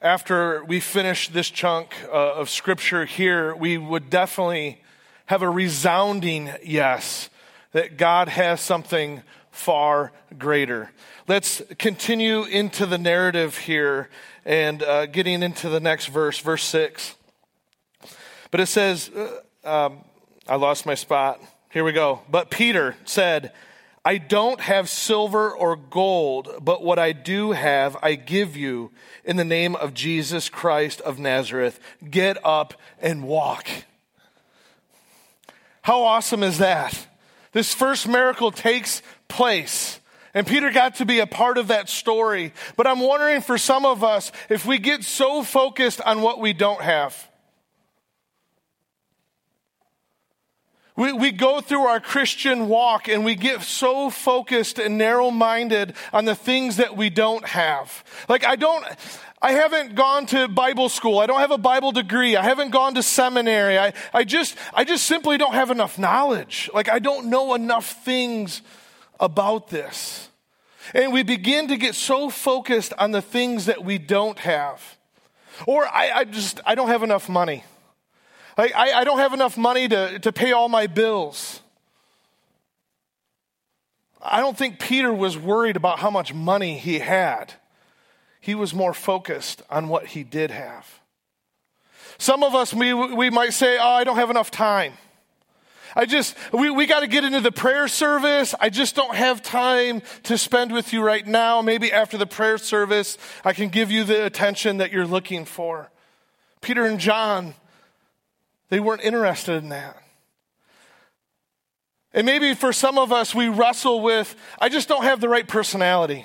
after 0.00 0.62
we 0.62 0.78
finish 0.78 1.30
this 1.30 1.50
chunk 1.50 1.96
uh, 2.04 2.34
of 2.34 2.48
scripture 2.48 3.06
here, 3.06 3.56
we 3.56 3.76
would 3.76 4.08
definitely 4.08 4.80
have 5.26 5.42
a 5.42 5.50
resounding 5.50 6.52
yes 6.62 7.28
that 7.72 7.96
God 7.96 8.28
has 8.28 8.60
something 8.60 9.22
far 9.50 10.12
greater. 10.38 10.90
Let's 11.26 11.62
continue 11.78 12.44
into 12.44 12.86
the 12.86 12.98
narrative 12.98 13.58
here 13.58 14.08
and 14.44 14.82
uh, 14.82 15.06
getting 15.06 15.42
into 15.42 15.68
the 15.68 15.80
next 15.80 16.06
verse, 16.06 16.38
verse 16.38 16.64
6. 16.64 17.14
But 18.50 18.60
it 18.60 18.66
says, 18.66 19.10
uh, 19.10 19.40
um, 19.64 19.98
I 20.46 20.56
lost 20.56 20.86
my 20.86 20.94
spot. 20.94 21.40
Here 21.70 21.84
we 21.84 21.92
go. 21.92 22.22
But 22.30 22.50
Peter 22.50 22.96
said, 23.04 23.52
I 24.04 24.16
don't 24.16 24.60
have 24.60 24.88
silver 24.88 25.50
or 25.50 25.76
gold, 25.76 26.48
but 26.62 26.82
what 26.82 26.98
I 26.98 27.12
do 27.12 27.52
have, 27.52 27.96
I 28.02 28.14
give 28.14 28.56
you 28.56 28.90
in 29.22 29.36
the 29.36 29.44
name 29.44 29.76
of 29.76 29.92
Jesus 29.92 30.48
Christ 30.48 31.02
of 31.02 31.18
Nazareth. 31.18 31.78
Get 32.10 32.38
up 32.42 32.72
and 33.00 33.24
walk. 33.24 33.68
How 35.82 36.04
awesome 36.04 36.42
is 36.42 36.56
that? 36.58 37.07
This 37.52 37.74
first 37.74 38.06
miracle 38.06 38.50
takes 38.50 39.02
place. 39.28 40.00
And 40.34 40.46
Peter 40.46 40.70
got 40.70 40.96
to 40.96 41.06
be 41.06 41.20
a 41.20 41.26
part 41.26 41.58
of 41.58 41.68
that 41.68 41.88
story. 41.88 42.52
But 42.76 42.86
I'm 42.86 43.00
wondering 43.00 43.40
for 43.40 43.58
some 43.58 43.84
of 43.84 44.04
us 44.04 44.30
if 44.48 44.66
we 44.66 44.78
get 44.78 45.02
so 45.02 45.42
focused 45.42 46.00
on 46.02 46.22
what 46.22 46.38
we 46.40 46.52
don't 46.52 46.82
have. 46.82 47.28
We, 50.98 51.12
we 51.12 51.30
go 51.30 51.60
through 51.60 51.82
our 51.82 52.00
Christian 52.00 52.66
walk 52.66 53.06
and 53.06 53.24
we 53.24 53.36
get 53.36 53.62
so 53.62 54.10
focused 54.10 54.80
and 54.80 54.98
narrow 54.98 55.30
minded 55.30 55.94
on 56.12 56.24
the 56.24 56.34
things 56.34 56.78
that 56.78 56.96
we 56.96 57.08
don't 57.08 57.46
have. 57.46 58.02
Like, 58.28 58.44
I 58.44 58.56
don't, 58.56 58.84
I 59.40 59.52
haven't 59.52 59.94
gone 59.94 60.26
to 60.26 60.48
Bible 60.48 60.88
school. 60.88 61.20
I 61.20 61.26
don't 61.26 61.38
have 61.38 61.52
a 61.52 61.58
Bible 61.58 61.92
degree. 61.92 62.36
I 62.36 62.42
haven't 62.42 62.70
gone 62.70 62.94
to 62.94 63.02
seminary. 63.02 63.78
I, 63.78 63.92
I 64.12 64.24
just, 64.24 64.56
I 64.74 64.84
just 64.84 65.04
simply 65.04 65.38
don't 65.38 65.54
have 65.54 65.70
enough 65.70 65.98
knowledge. 65.98 66.68
Like 66.74 66.88
I 66.88 66.98
don't 66.98 67.26
know 67.26 67.54
enough 67.54 68.04
things 68.04 68.62
about 69.20 69.68
this. 69.68 70.28
And 70.94 71.12
we 71.12 71.22
begin 71.22 71.68
to 71.68 71.76
get 71.76 71.94
so 71.94 72.30
focused 72.30 72.92
on 72.98 73.12
the 73.12 73.22
things 73.22 73.66
that 73.66 73.84
we 73.84 73.98
don't 73.98 74.38
have. 74.40 74.96
Or 75.66 75.86
I, 75.86 76.10
I 76.14 76.24
just, 76.24 76.60
I 76.64 76.74
don't 76.74 76.88
have 76.88 77.02
enough 77.02 77.28
money. 77.28 77.64
I, 78.56 78.92
I 78.92 79.04
don't 79.04 79.18
have 79.18 79.34
enough 79.34 79.56
money 79.56 79.86
to, 79.86 80.18
to 80.18 80.32
pay 80.32 80.50
all 80.50 80.68
my 80.68 80.88
bills. 80.88 81.60
I 84.20 84.40
don't 84.40 84.58
think 84.58 84.80
Peter 84.80 85.12
was 85.12 85.38
worried 85.38 85.76
about 85.76 86.00
how 86.00 86.10
much 86.10 86.34
money 86.34 86.76
he 86.76 86.98
had. 86.98 87.54
He 88.48 88.54
was 88.54 88.72
more 88.72 88.94
focused 88.94 89.60
on 89.68 89.88
what 89.90 90.06
he 90.06 90.24
did 90.24 90.50
have. 90.50 91.00
Some 92.16 92.42
of 92.42 92.54
us, 92.54 92.72
we, 92.72 92.94
we 92.94 93.28
might 93.28 93.52
say, 93.52 93.76
Oh, 93.78 93.90
I 93.90 94.04
don't 94.04 94.16
have 94.16 94.30
enough 94.30 94.50
time. 94.50 94.94
I 95.94 96.06
just, 96.06 96.34
we, 96.50 96.70
we 96.70 96.86
got 96.86 97.00
to 97.00 97.08
get 97.08 97.24
into 97.24 97.42
the 97.42 97.52
prayer 97.52 97.88
service. 97.88 98.54
I 98.58 98.70
just 98.70 98.96
don't 98.96 99.14
have 99.14 99.42
time 99.42 100.00
to 100.22 100.38
spend 100.38 100.72
with 100.72 100.94
you 100.94 101.02
right 101.02 101.26
now. 101.26 101.60
Maybe 101.60 101.92
after 101.92 102.16
the 102.16 102.24
prayer 102.24 102.56
service, 102.56 103.18
I 103.44 103.52
can 103.52 103.68
give 103.68 103.90
you 103.90 104.02
the 104.02 104.24
attention 104.24 104.78
that 104.78 104.92
you're 104.92 105.06
looking 105.06 105.44
for. 105.44 105.90
Peter 106.62 106.86
and 106.86 106.98
John, 106.98 107.52
they 108.70 108.80
weren't 108.80 109.02
interested 109.02 109.62
in 109.62 109.68
that. 109.68 110.02
And 112.14 112.24
maybe 112.24 112.54
for 112.54 112.72
some 112.72 112.96
of 112.96 113.12
us, 113.12 113.34
we 113.34 113.50
wrestle 113.50 114.00
with, 114.00 114.34
I 114.58 114.70
just 114.70 114.88
don't 114.88 115.04
have 115.04 115.20
the 115.20 115.28
right 115.28 115.46
personality. 115.46 116.24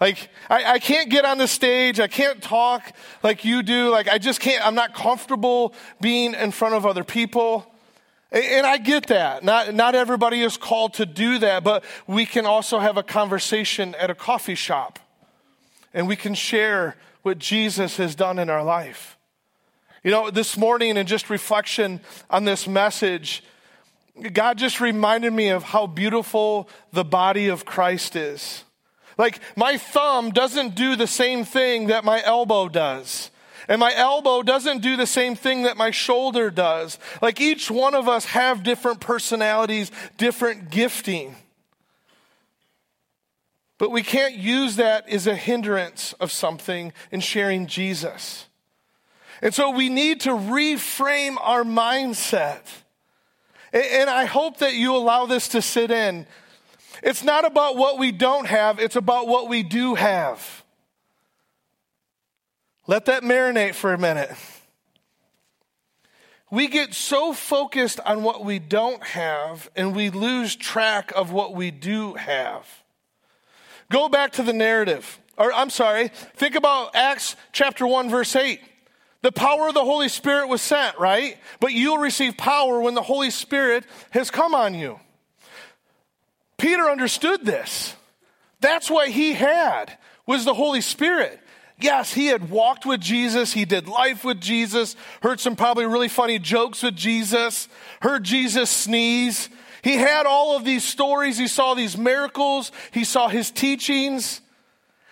Like, 0.00 0.28
I, 0.50 0.72
I, 0.72 0.78
can't 0.80 1.08
get 1.08 1.24
on 1.24 1.38
the 1.38 1.46
stage. 1.46 2.00
I 2.00 2.08
can't 2.08 2.42
talk 2.42 2.92
like 3.22 3.44
you 3.44 3.62
do. 3.62 3.90
Like, 3.90 4.08
I 4.08 4.18
just 4.18 4.40
can't, 4.40 4.66
I'm 4.66 4.74
not 4.74 4.94
comfortable 4.94 5.72
being 6.00 6.34
in 6.34 6.50
front 6.50 6.74
of 6.74 6.84
other 6.84 7.04
people. 7.04 7.72
And, 8.32 8.44
and 8.44 8.66
I 8.66 8.78
get 8.78 9.06
that. 9.06 9.44
Not, 9.44 9.72
not 9.72 9.94
everybody 9.94 10.42
is 10.42 10.56
called 10.56 10.94
to 10.94 11.06
do 11.06 11.38
that, 11.38 11.62
but 11.62 11.84
we 12.08 12.26
can 12.26 12.44
also 12.44 12.80
have 12.80 12.96
a 12.96 13.04
conversation 13.04 13.94
at 13.94 14.10
a 14.10 14.14
coffee 14.14 14.56
shop. 14.56 14.98
And 15.92 16.08
we 16.08 16.16
can 16.16 16.34
share 16.34 16.96
what 17.22 17.38
Jesus 17.38 17.96
has 17.96 18.16
done 18.16 18.40
in 18.40 18.50
our 18.50 18.64
life. 18.64 19.16
You 20.02 20.10
know, 20.10 20.28
this 20.28 20.58
morning, 20.58 20.96
in 20.96 21.06
just 21.06 21.30
reflection 21.30 22.00
on 22.28 22.44
this 22.44 22.66
message, 22.66 23.44
God 24.32 24.58
just 24.58 24.80
reminded 24.80 25.32
me 25.32 25.48
of 25.48 25.62
how 25.62 25.86
beautiful 25.86 26.68
the 26.92 27.04
body 27.04 27.48
of 27.48 27.64
Christ 27.64 28.16
is. 28.16 28.64
Like, 29.16 29.40
my 29.56 29.76
thumb 29.76 30.30
doesn't 30.30 30.74
do 30.74 30.96
the 30.96 31.06
same 31.06 31.44
thing 31.44 31.86
that 31.88 32.04
my 32.04 32.22
elbow 32.24 32.68
does. 32.68 33.30
And 33.68 33.80
my 33.80 33.94
elbow 33.94 34.42
doesn't 34.42 34.82
do 34.82 34.96
the 34.96 35.06
same 35.06 35.34
thing 35.34 35.62
that 35.62 35.76
my 35.76 35.90
shoulder 35.90 36.50
does. 36.50 36.98
Like 37.22 37.40
each 37.40 37.70
one 37.70 37.94
of 37.94 38.08
us 38.08 38.26
have 38.26 38.62
different 38.62 39.00
personalities, 39.00 39.90
different 40.18 40.70
gifting. 40.70 41.36
But 43.78 43.90
we 43.90 44.02
can't 44.02 44.34
use 44.34 44.76
that 44.76 45.08
as 45.08 45.26
a 45.26 45.34
hindrance 45.34 46.12
of 46.14 46.30
something 46.30 46.92
in 47.10 47.20
sharing 47.20 47.66
Jesus. 47.66 48.46
And 49.42 49.52
so 49.52 49.70
we 49.70 49.88
need 49.88 50.20
to 50.20 50.30
reframe 50.30 51.36
our 51.40 51.64
mindset. 51.64 52.62
And 53.72 54.08
I 54.08 54.26
hope 54.26 54.58
that 54.58 54.74
you 54.74 54.94
allow 54.94 55.26
this 55.26 55.48
to 55.48 55.62
sit 55.62 55.90
in. 55.90 56.26
It's 57.04 57.22
not 57.22 57.44
about 57.44 57.76
what 57.76 57.98
we 57.98 58.12
don't 58.12 58.46
have, 58.46 58.78
it's 58.78 58.96
about 58.96 59.28
what 59.28 59.46
we 59.50 59.62
do 59.62 59.94
have. 59.94 60.64
Let 62.86 63.04
that 63.04 63.22
marinate 63.22 63.74
for 63.74 63.92
a 63.92 63.98
minute. 63.98 64.30
We 66.50 66.66
get 66.66 66.94
so 66.94 67.34
focused 67.34 68.00
on 68.00 68.22
what 68.22 68.42
we 68.42 68.58
don't 68.58 69.04
have 69.04 69.68
and 69.76 69.94
we 69.94 70.08
lose 70.08 70.56
track 70.56 71.12
of 71.14 71.30
what 71.30 71.54
we 71.54 71.70
do 71.70 72.14
have. 72.14 72.66
Go 73.90 74.08
back 74.08 74.32
to 74.32 74.42
the 74.42 74.52
narrative. 74.54 75.20
Or 75.36 75.52
I'm 75.52 75.70
sorry, 75.70 76.08
think 76.36 76.54
about 76.54 76.96
Acts 76.96 77.36
chapter 77.52 77.86
1 77.86 78.08
verse 78.08 78.34
8. 78.34 78.60
The 79.20 79.32
power 79.32 79.68
of 79.68 79.74
the 79.74 79.84
Holy 79.84 80.08
Spirit 80.08 80.48
was 80.48 80.62
sent, 80.62 80.98
right? 80.98 81.36
But 81.60 81.72
you'll 81.72 81.98
receive 81.98 82.38
power 82.38 82.80
when 82.80 82.94
the 82.94 83.02
Holy 83.02 83.30
Spirit 83.30 83.84
has 84.12 84.30
come 84.30 84.54
on 84.54 84.74
you. 84.74 85.00
Peter 86.64 86.88
understood 86.88 87.44
this. 87.44 87.94
That's 88.60 88.88
what 88.88 89.10
he 89.10 89.34
had 89.34 89.98
was 90.24 90.46
the 90.46 90.54
Holy 90.54 90.80
Spirit. 90.80 91.38
Yes, 91.78 92.14
he 92.14 92.28
had 92.28 92.48
walked 92.48 92.86
with 92.86 93.02
Jesus. 93.02 93.52
He 93.52 93.66
did 93.66 93.86
life 93.86 94.24
with 94.24 94.40
Jesus, 94.40 94.96
heard 95.20 95.40
some 95.40 95.56
probably 95.56 95.84
really 95.84 96.08
funny 96.08 96.38
jokes 96.38 96.82
with 96.82 96.96
Jesus, 96.96 97.68
heard 98.00 98.24
Jesus 98.24 98.70
sneeze. 98.70 99.50
He 99.82 99.96
had 99.96 100.24
all 100.24 100.56
of 100.56 100.64
these 100.64 100.84
stories. 100.84 101.36
He 101.36 101.48
saw 101.48 101.74
these 101.74 101.98
miracles. 101.98 102.72
He 102.92 103.04
saw 103.04 103.28
his 103.28 103.50
teachings. 103.50 104.40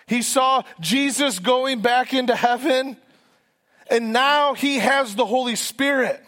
He 0.07 0.23
saw 0.23 0.63
Jesus 0.79 1.37
going 1.37 1.81
back 1.81 2.15
into 2.15 2.35
heaven 2.35 2.97
and 3.91 4.11
now 4.11 4.55
he 4.55 4.79
has 4.79 5.13
the 5.13 5.27
Holy 5.27 5.55
Spirit. 5.55 6.19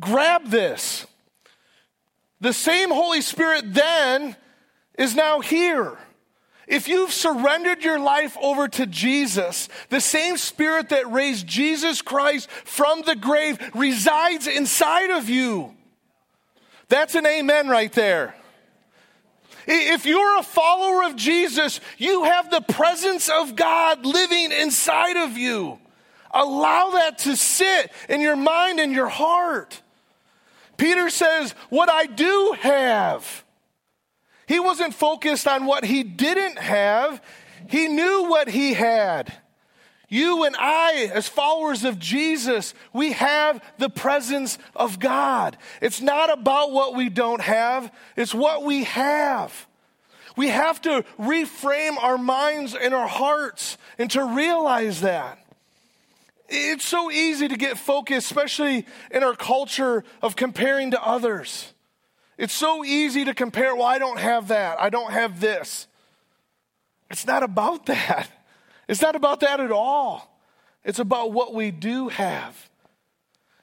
Grab 0.00 0.48
this. 0.48 1.06
The 2.40 2.52
same 2.52 2.90
Holy 2.90 3.20
Spirit 3.20 3.74
then 3.74 4.36
is 4.96 5.14
now 5.14 5.40
here. 5.40 5.96
If 6.66 6.86
you've 6.86 7.12
surrendered 7.12 7.82
your 7.82 7.98
life 7.98 8.36
over 8.40 8.68
to 8.68 8.86
Jesus, 8.86 9.68
the 9.88 10.00
same 10.00 10.36
Spirit 10.36 10.90
that 10.90 11.10
raised 11.10 11.46
Jesus 11.46 12.02
Christ 12.02 12.50
from 12.50 13.02
the 13.02 13.16
grave 13.16 13.58
resides 13.74 14.46
inside 14.46 15.10
of 15.10 15.30
you. 15.30 15.74
That's 16.88 17.14
an 17.14 17.26
amen 17.26 17.68
right 17.68 17.92
there. 17.92 18.34
If 19.66 20.06
you're 20.06 20.38
a 20.38 20.42
follower 20.42 21.04
of 21.04 21.16
Jesus, 21.16 21.80
you 21.98 22.24
have 22.24 22.50
the 22.50 22.62
presence 22.62 23.28
of 23.28 23.56
God 23.56 24.04
living 24.04 24.52
inside 24.52 25.16
of 25.16 25.36
you. 25.36 25.78
Allow 26.30 26.90
that 26.90 27.18
to 27.20 27.36
sit 27.36 27.92
in 28.08 28.20
your 28.20 28.36
mind 28.36 28.80
and 28.80 28.92
your 28.92 29.08
heart. 29.08 29.82
Peter 30.78 31.10
says, 31.10 31.52
What 31.68 31.90
I 31.90 32.06
do 32.06 32.56
have. 32.60 33.44
He 34.46 34.58
wasn't 34.58 34.94
focused 34.94 35.46
on 35.46 35.66
what 35.66 35.84
he 35.84 36.02
didn't 36.02 36.58
have, 36.58 37.20
he 37.68 37.88
knew 37.88 38.30
what 38.30 38.48
he 38.48 38.72
had. 38.72 39.34
You 40.10 40.44
and 40.44 40.56
I, 40.58 41.10
as 41.12 41.28
followers 41.28 41.84
of 41.84 41.98
Jesus, 41.98 42.72
we 42.94 43.12
have 43.12 43.62
the 43.76 43.90
presence 43.90 44.56
of 44.74 44.98
God. 44.98 45.58
It's 45.82 46.00
not 46.00 46.32
about 46.32 46.72
what 46.72 46.96
we 46.96 47.10
don't 47.10 47.42
have, 47.42 47.92
it's 48.16 48.34
what 48.34 48.64
we 48.64 48.84
have. 48.84 49.66
We 50.34 50.48
have 50.48 50.80
to 50.82 51.04
reframe 51.18 52.02
our 52.02 52.16
minds 52.16 52.74
and 52.74 52.94
our 52.94 53.08
hearts 53.08 53.76
and 53.98 54.10
to 54.12 54.24
realize 54.24 55.00
that. 55.02 55.44
It's 56.48 56.86
so 56.86 57.10
easy 57.10 57.48
to 57.48 57.56
get 57.56 57.78
focused, 57.78 58.30
especially 58.30 58.86
in 59.10 59.22
our 59.22 59.34
culture 59.34 60.04
of 60.22 60.34
comparing 60.34 60.92
to 60.92 61.02
others. 61.02 61.74
It's 62.38 62.54
so 62.54 62.84
easy 62.84 63.24
to 63.24 63.34
compare, 63.34 63.74
well, 63.74 63.86
I 63.86 63.98
don't 63.98 64.18
have 64.18 64.48
that, 64.48 64.80
I 64.80 64.90
don't 64.90 65.12
have 65.12 65.40
this. 65.40 65.86
It's 67.10 67.26
not 67.26 67.42
about 67.42 67.86
that. 67.86 68.30
It's 68.86 69.02
not 69.02 69.16
about 69.16 69.40
that 69.40 69.60
at 69.60 69.72
all. 69.72 70.40
It's 70.84 70.98
about 70.98 71.32
what 71.32 71.52
we 71.52 71.70
do 71.70 72.08
have. 72.08 72.70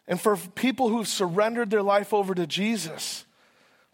And 0.08 0.22
for 0.22 0.38
people 0.38 0.90
who've 0.90 1.08
surrendered 1.08 1.72
their 1.72 1.82
life 1.82 2.14
over 2.14 2.36
to 2.36 2.46
Jesus, 2.46 3.26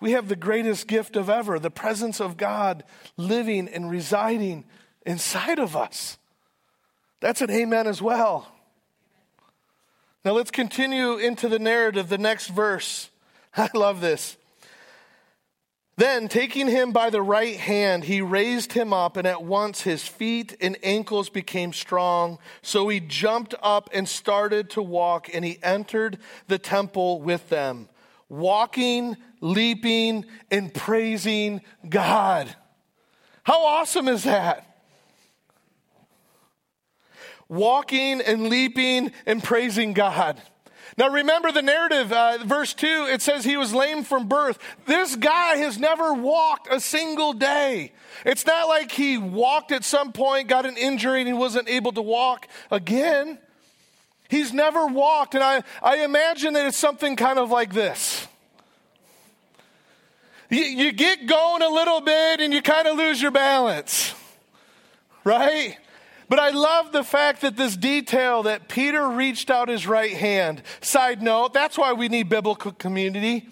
we 0.02 0.12
have 0.12 0.28
the 0.28 0.36
greatest 0.36 0.88
gift 0.88 1.16
of 1.16 1.30
ever 1.30 1.60
the 1.60 1.72
presence 1.72 2.20
of 2.20 2.36
God 2.36 2.84
living 3.16 3.70
and 3.70 3.90
residing 3.90 4.66
inside 5.06 5.60
of 5.60 5.76
us. 5.76 6.18
That's 7.22 7.42
an 7.42 7.52
amen 7.52 7.88
as 7.88 8.02
well. 8.02 8.52
Now 10.24 10.34
let's 10.34 10.52
continue 10.52 11.18
into 11.18 11.50
the 11.50 11.60
narrative, 11.60 12.10
the 12.10 12.18
next 12.18 12.48
verse. 12.48 13.10
I 13.58 13.70
love 13.74 14.02
this. 14.02 14.38
Then, 15.98 16.30
taking 16.30 16.68
him 16.68 16.92
by 16.92 17.10
the 17.10 17.22
right 17.22 17.58
hand, 17.58 18.06
he 18.06 18.22
raised 18.22 18.74
him 18.74 18.94
up, 18.94 19.18
and 19.18 19.28
at 19.28 19.44
once 19.44 19.82
his 19.82 20.08
feet 20.08 20.56
and 20.62 20.78
ankles 20.84 21.30
became 21.30 21.74
strong. 21.74 22.40
So 22.62 22.88
he 22.88 23.00
jumped 23.00 23.54
up 23.62 23.90
and 23.94 24.08
started 24.08 24.70
to 24.72 24.82
walk, 24.82 25.30
and 25.34 25.44
he 25.44 25.60
entered 25.62 26.18
the 26.48 26.58
temple 26.58 27.22
with 27.22 27.50
them, 27.50 27.90
walking, 28.30 29.18
leaping, 29.42 30.26
and 30.50 30.74
praising 30.74 31.62
God. 31.88 32.56
How 33.44 33.64
awesome 33.64 34.08
is 34.08 34.24
that? 34.24 34.71
Walking 37.52 38.22
and 38.22 38.48
leaping 38.48 39.12
and 39.28 39.44
praising 39.44 39.94
God. 39.94 40.42
Now 40.98 41.10
remember 41.10 41.52
the 41.52 41.62
narrative, 41.62 42.12
uh, 42.12 42.40
verse 42.44 42.74
2, 42.74 43.08
it 43.12 43.22
says 43.22 43.44
he 43.44 43.58
was 43.58 43.74
lame 43.74 44.04
from 44.04 44.28
birth. 44.28 44.58
This 44.86 45.16
guy 45.16 45.58
has 45.58 45.78
never 45.78 46.14
walked 46.14 46.72
a 46.72 46.80
single 46.80 47.34
day. 47.34 47.92
It's 48.26 48.46
not 48.46 48.68
like 48.68 48.92
he 48.92 49.18
walked 49.18 49.72
at 49.72 49.84
some 49.84 50.12
point, 50.12 50.48
got 50.48 50.66
an 50.66 50.78
injury, 50.78 51.20
and 51.20 51.28
he 51.28 51.34
wasn't 51.34 51.70
able 51.70 51.92
to 51.94 52.02
walk 52.02 52.48
again. 52.72 53.38
He's 54.30 54.54
never 54.54 54.86
walked, 54.88 55.36
and 55.36 55.44
I, 55.44 55.64
I 55.82 56.04
imagine 56.04 56.54
that 56.54 56.66
it's 56.66 56.78
something 56.78 57.16
kind 57.16 57.38
of 57.38 57.52
like 57.52 57.74
this. 57.74 58.28
You, 60.50 60.64
you 60.64 60.92
get 60.92 61.26
going 61.26 61.62
a 61.62 61.70
little 61.70 62.02
bit 62.02 62.42
and 62.42 62.54
you 62.54 62.62
kind 62.62 62.86
of 62.86 62.98
lose 62.98 63.22
your 63.22 63.32
balance, 63.32 64.14
right? 65.24 65.78
But 66.32 66.40
I 66.40 66.52
love 66.52 66.94
the 66.94 67.04
fact 67.04 67.42
that 67.42 67.58
this 67.58 67.76
detail 67.76 68.44
that 68.44 68.70
Peter 68.70 69.06
reached 69.06 69.52
out 69.52 69.68
his 69.68 69.86
right 69.86 70.14
hand. 70.14 70.64
Side 70.80 71.22
note, 71.22 71.54
that's 71.54 71.78
why 71.78 71.92
we 71.92 72.08
need 72.08 72.30
biblical 72.30 72.72
community. 72.72 73.50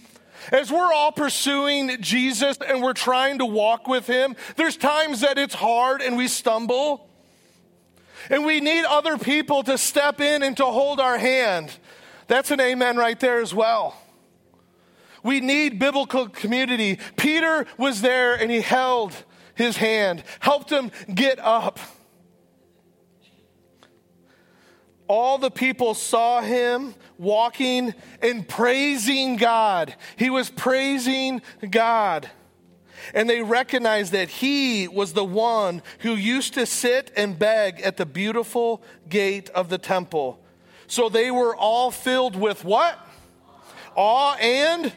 As 0.53 0.71
we're 0.71 0.93
all 0.93 1.11
pursuing 1.11 2.01
Jesus 2.01 2.57
and 2.65 2.81
we're 2.81 2.93
trying 2.93 3.39
to 3.39 3.45
walk 3.45 3.89
with 3.89 4.07
him, 4.07 4.33
there's 4.55 4.77
times 4.77 5.19
that 5.19 5.37
it's 5.37 5.55
hard 5.55 6.01
and 6.01 6.15
we 6.15 6.29
stumble. 6.29 7.09
And 8.29 8.45
we 8.45 8.61
need 8.61 8.85
other 8.85 9.17
people 9.17 9.61
to 9.63 9.77
step 9.77 10.21
in 10.21 10.41
and 10.41 10.55
to 10.55 10.63
hold 10.63 11.01
our 11.01 11.17
hand. 11.17 11.77
That's 12.27 12.49
an 12.49 12.61
amen 12.61 12.95
right 12.95 13.19
there 13.19 13.41
as 13.41 13.53
well. 13.53 14.01
We 15.21 15.41
need 15.41 15.79
biblical 15.79 16.29
community. 16.29 16.97
Peter 17.17 17.65
was 17.77 17.99
there 17.99 18.35
and 18.35 18.49
he 18.49 18.61
held 18.61 19.13
his 19.53 19.75
hand, 19.75 20.23
helped 20.39 20.71
him 20.71 20.91
get 21.13 21.39
up. 21.39 21.77
All 25.09 25.39
the 25.39 25.49
people 25.49 25.95
saw 25.95 26.39
him 26.39 26.93
walking 27.17 27.95
and 28.21 28.47
praising 28.47 29.37
God. 29.37 29.95
He 30.15 30.29
was 30.29 30.51
praising 30.51 31.41
God. 31.67 32.29
And 33.15 33.27
they 33.27 33.41
recognized 33.41 34.11
that 34.11 34.29
he 34.29 34.87
was 34.87 35.13
the 35.13 35.25
one 35.25 35.81
who 36.01 36.13
used 36.13 36.53
to 36.53 36.67
sit 36.67 37.11
and 37.17 37.39
beg 37.39 37.81
at 37.81 37.97
the 37.97 38.05
beautiful 38.05 38.83
gate 39.09 39.49
of 39.49 39.69
the 39.69 39.79
temple. 39.79 40.39
So 40.85 41.09
they 41.09 41.31
were 41.31 41.55
all 41.55 41.89
filled 41.89 42.35
with 42.35 42.63
what? 42.63 42.99
Awe 43.95 44.35
and 44.35 44.93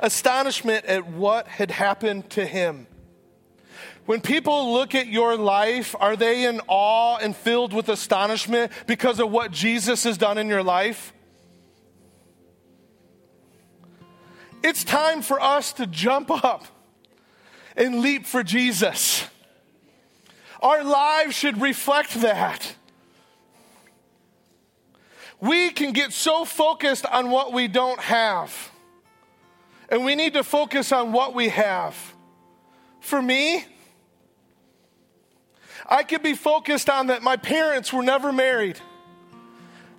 astonishment 0.00 0.84
at 0.86 1.06
what 1.06 1.46
had 1.46 1.70
happened 1.70 2.28
to 2.30 2.44
him. 2.44 2.88
When 4.08 4.22
people 4.22 4.72
look 4.72 4.94
at 4.94 5.08
your 5.08 5.36
life, 5.36 5.94
are 6.00 6.16
they 6.16 6.46
in 6.46 6.62
awe 6.66 7.18
and 7.18 7.36
filled 7.36 7.74
with 7.74 7.90
astonishment 7.90 8.72
because 8.86 9.20
of 9.20 9.30
what 9.30 9.50
Jesus 9.50 10.04
has 10.04 10.16
done 10.16 10.38
in 10.38 10.48
your 10.48 10.62
life? 10.62 11.12
It's 14.62 14.82
time 14.82 15.20
for 15.20 15.38
us 15.38 15.74
to 15.74 15.86
jump 15.86 16.30
up 16.42 16.64
and 17.76 18.00
leap 18.00 18.24
for 18.24 18.42
Jesus. 18.42 19.26
Our 20.62 20.84
lives 20.84 21.34
should 21.34 21.60
reflect 21.60 22.14
that. 22.22 22.76
We 25.38 25.68
can 25.68 25.92
get 25.92 26.14
so 26.14 26.46
focused 26.46 27.04
on 27.04 27.28
what 27.30 27.52
we 27.52 27.68
don't 27.68 28.00
have, 28.00 28.70
and 29.90 30.02
we 30.06 30.14
need 30.14 30.32
to 30.32 30.42
focus 30.42 30.92
on 30.92 31.12
what 31.12 31.34
we 31.34 31.50
have. 31.50 31.94
For 33.00 33.20
me, 33.20 33.66
I 35.88 36.02
could 36.02 36.22
be 36.22 36.34
focused 36.34 36.90
on 36.90 37.06
that 37.06 37.22
my 37.22 37.36
parents 37.36 37.92
were 37.92 38.02
never 38.02 38.32
married. 38.32 38.78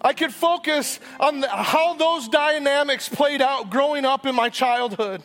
I 0.01 0.13
could 0.13 0.33
focus 0.33 0.99
on 1.19 1.41
the, 1.41 1.49
how 1.49 1.95
those 1.95 2.29
dynamics 2.29 3.09
played 3.09 3.41
out 3.41 3.69
growing 3.69 4.05
up 4.05 4.25
in 4.25 4.35
my 4.35 4.49
childhood. 4.49 5.23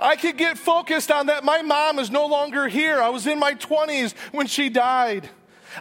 I 0.00 0.16
could 0.16 0.38
get 0.38 0.58
focused 0.58 1.10
on 1.10 1.26
that 1.26 1.44
my 1.44 1.62
mom 1.62 1.98
is 1.98 2.10
no 2.10 2.26
longer 2.26 2.66
here. 2.68 3.00
I 3.00 3.10
was 3.10 3.26
in 3.26 3.38
my 3.38 3.54
20s 3.54 4.14
when 4.32 4.46
she 4.46 4.68
died. 4.68 5.28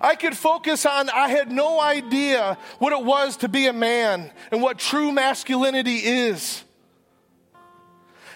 I 0.02 0.16
could 0.16 0.36
focus 0.36 0.86
on 0.86 1.10
I 1.10 1.30
had 1.30 1.52
no 1.52 1.80
idea 1.80 2.58
what 2.80 2.94
it 2.94 3.04
was 3.04 3.38
to 3.38 3.48
be 3.48 3.68
a 3.68 3.74
man 3.74 4.32
and 4.52 4.62
what 4.62 4.80
true 4.80 5.12
masculinity 5.12 5.98
is. 5.98 6.64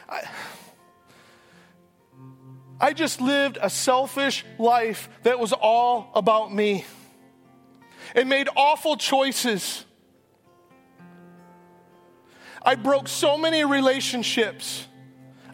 I, 0.07 0.21
I 2.79 2.93
just 2.93 3.21
lived 3.21 3.57
a 3.61 3.69
selfish 3.69 4.45
life 4.59 5.09
that 5.23 5.39
was 5.39 5.51
all 5.53 6.11
about 6.13 6.53
me 6.53 6.85
and 8.15 8.29
made 8.29 8.47
awful 8.55 8.97
choices. 8.97 9.83
I 12.61 12.75
broke 12.75 13.07
so 13.07 13.37
many 13.37 13.63
relationships. 13.63 14.87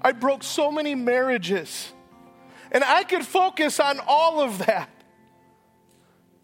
I 0.02 0.12
broke 0.12 0.44
so 0.44 0.72
many 0.72 0.96
marriages. 0.96 1.94
And 2.72 2.84
I 2.84 3.04
could 3.04 3.26
focus 3.26 3.80
on 3.80 4.00
all 4.06 4.42
of 4.42 4.66
that. 4.66 4.90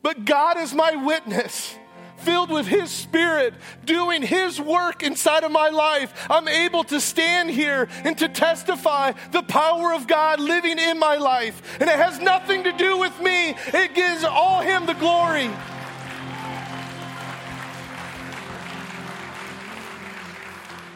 But 0.02 0.24
God 0.26 0.58
is 0.58 0.74
my 0.74 0.96
witness 0.96 1.76
filled 2.20 2.50
with 2.50 2.68
His 2.68 2.92
Spirit, 2.92 3.54
doing 3.86 4.22
His 4.22 4.60
work 4.60 5.04
inside 5.04 5.44
of 5.44 5.52
my 5.52 5.70
life, 5.70 6.28
I'm 6.30 6.48
able 6.48 6.84
to 6.86 7.00
stand 7.00 7.50
here 7.50 7.88
and 8.04 8.18
to 8.18 8.28
testify 8.28 9.14
the 9.32 9.44
power 9.44 9.94
of 9.94 10.08
God 10.08 10.40
living 10.40 10.80
in 10.80 11.00
my 11.00 11.16
life. 11.16 11.78
And 11.80 11.90
it 11.90 11.96
has 11.96 12.20
nothing 12.20 12.64
to 12.64 12.72
do 12.74 12.98
with 12.98 13.20
me, 13.20 13.56
it 13.74 13.96
gives 13.96 14.24
all 14.24 14.62
Him 14.62 14.86
the 14.86 14.94
glory. 14.94 15.50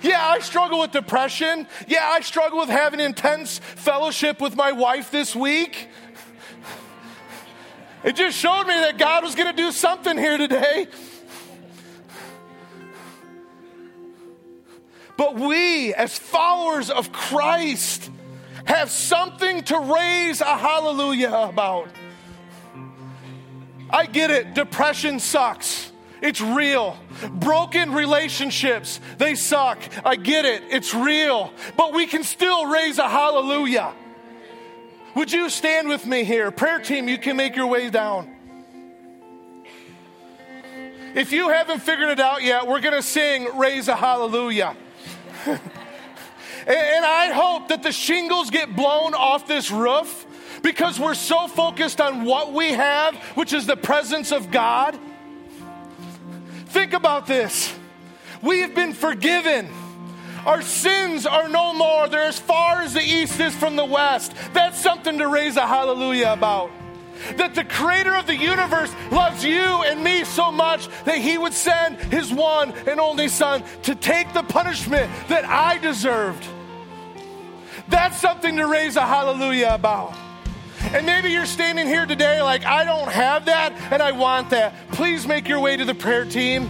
Yeah, 0.04 0.22
I 0.22 0.40
struggle 0.40 0.82
with 0.82 0.92
depression. 0.92 1.66
Yeah, 1.88 2.04
I 2.04 2.20
struggle 2.20 2.60
with 2.60 2.68
having 2.68 3.00
intense 3.00 3.60
fellowship 3.60 4.42
with 4.42 4.54
my 4.54 4.74
wife 4.74 5.12
this 5.12 5.34
week. 5.34 5.88
It 8.04 8.18
just 8.18 8.38
showed 8.38 8.66
me 8.66 8.74
that 8.74 8.98
God 8.98 9.24
was 9.24 9.34
going 9.34 9.50
to 9.50 9.56
do 9.56 9.72
something 9.72 10.18
here 10.18 10.38
today. 10.38 10.88
But 15.18 15.36
we, 15.36 15.94
as 15.94 16.18
followers 16.18 16.90
of 16.90 17.12
Christ, 17.12 18.10
have 18.66 18.90
something 18.90 19.64
to 19.64 19.80
raise 19.80 20.42
a 20.42 20.58
hallelujah 20.58 21.34
about. 21.34 21.90
I 23.90 24.06
get 24.08 24.32
it, 24.32 24.54
depression 24.54 25.20
sucks. 25.20 25.92
It's 26.22 26.42
real. 26.42 26.98
Broken 27.32 27.94
relationships, 27.94 29.00
they 29.18 29.36
suck. 29.36 29.78
I 30.06 30.16
get 30.16 30.46
it, 30.46 30.64
it's 30.70 30.94
real. 30.94 31.54
But 31.76 31.94
we 31.94 32.08
can 32.08 32.24
still 32.24 32.66
raise 32.66 32.98
a 32.98 33.08
hallelujah. 33.08 33.94
Would 35.16 35.32
you 35.32 35.50
stand 35.50 35.90
with 35.90 36.06
me 36.06 36.24
here? 36.24 36.50
Prayer 36.50 36.80
team, 36.80 37.08
you 37.08 37.18
can 37.18 37.38
make 37.38 37.56
your 37.56 37.68
way 37.68 37.90
down. 37.90 38.34
If 41.14 41.32
you 41.32 41.50
haven't 41.50 41.82
figured 41.82 42.10
it 42.10 42.20
out 42.20 42.42
yet, 42.42 42.68
we're 42.68 42.82
going 42.82 42.96
to 42.96 43.04
sing 43.04 43.56
Raise 43.58 43.88
a 43.88 43.96
Hallelujah. 43.96 44.76
and 46.68 47.06
I 47.06 47.32
hope 47.34 47.70
that 47.70 47.84
the 47.84 47.92
shingles 47.92 48.50
get 48.50 48.76
blown 48.76 49.14
off 49.14 49.48
this 49.48 49.72
roof 49.72 50.26
because 50.62 51.00
we're 51.00 51.14
so 51.14 51.48
focused 51.48 52.00
on 52.00 52.26
what 52.26 52.54
we 52.54 52.72
have, 52.72 53.16
which 53.36 53.54
is 53.54 53.66
the 53.66 53.76
presence 53.76 54.32
of 54.32 54.52
God. 54.52 54.98
Think 56.68 56.94
about 56.94 57.28
this. 57.28 57.74
We 58.42 58.60
have 58.62 58.74
been 58.74 58.94
forgiven. 58.94 59.70
Our 60.46 60.62
sins 60.62 61.26
are 61.26 61.48
no 61.48 61.74
more. 61.74 62.08
They're 62.08 62.26
as 62.26 62.40
far 62.40 62.82
as 62.82 62.94
the 62.94 63.02
east 63.02 63.40
is 63.40 63.56
from 63.56 63.76
the 63.76 63.86
west. 63.86 64.34
That's 64.54 64.82
something 64.82 65.18
to 65.20 65.28
raise 65.28 65.58
a 65.58 65.68
hallelujah 65.68 66.34
about 66.34 66.72
that 67.38 67.56
the 67.56 67.64
creator 67.64 68.16
of 68.16 68.28
the 68.28 68.36
universe 68.36 68.94
loves 69.12 69.44
you 69.44 69.62
and 69.84 70.04
me 70.04 70.24
so 70.24 70.52
much 70.52 70.88
that 71.06 71.18
he 71.18 71.38
would 71.38 71.54
send 71.54 71.98
his 71.98 72.32
one 72.34 72.72
and 72.88 73.00
only 73.00 73.28
son 73.28 73.64
to 73.84 73.96
take 73.96 74.34
the 74.34 74.44
punishment 74.44 75.12
that 75.30 75.46
I 75.46 75.78
deserved. 75.78 76.46
That's 77.88 78.18
something 78.18 78.58
to 78.58 78.68
raise 78.68 78.96
a 78.96 79.06
hallelujah 79.06 79.74
about. 79.74 80.16
And 80.94 81.06
maybe 81.06 81.30
you're 81.30 81.46
standing 81.46 81.88
here 81.88 82.06
today 82.06 82.42
like, 82.42 82.66
I 82.66 82.86
don't 82.86 83.12
have 83.12 83.46
that 83.46 83.74
and 83.92 84.02
I 84.02 84.12
want 84.12 84.52
that. 84.52 84.74
Please 84.92 85.26
make 85.26 85.48
your 85.48 85.60
way 85.60 85.76
to 85.76 85.86
the 85.86 85.96
prayer 85.96 86.26
team. 86.26 86.70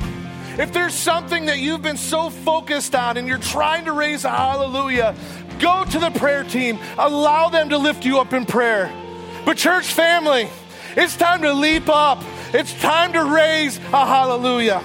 If 0.58 0.72
there's 0.72 0.94
something 0.94 1.46
that 1.48 1.58
you've 1.60 1.82
been 1.82 1.98
so 1.98 2.30
focused 2.30 2.94
on 2.94 3.18
and 3.18 3.28
you're 3.28 3.40
trying 3.40 3.86
to 3.86 3.92
raise 3.92 4.24
a 4.24 4.30
hallelujah, 4.30 5.16
go 5.60 5.84
to 5.86 6.00
the 6.00 6.12
prayer 6.12 6.44
team. 6.44 6.78
Allow 6.98 7.50
them 7.50 7.70
to 7.70 7.78
lift 7.78 8.06
you 8.06 8.20
up 8.20 8.34
in 8.34 8.46
prayer. 8.46 8.92
But, 9.46 9.58
church 9.58 9.94
family, 9.94 10.50
it's 10.96 11.18
time 11.18 11.42
to 11.42 11.54
leap 11.54 11.90
up. 11.90 12.24
It's 12.54 12.74
time 12.82 13.14
to 13.14 13.24
raise 13.24 13.78
a 13.78 14.06
hallelujah. 14.06 14.84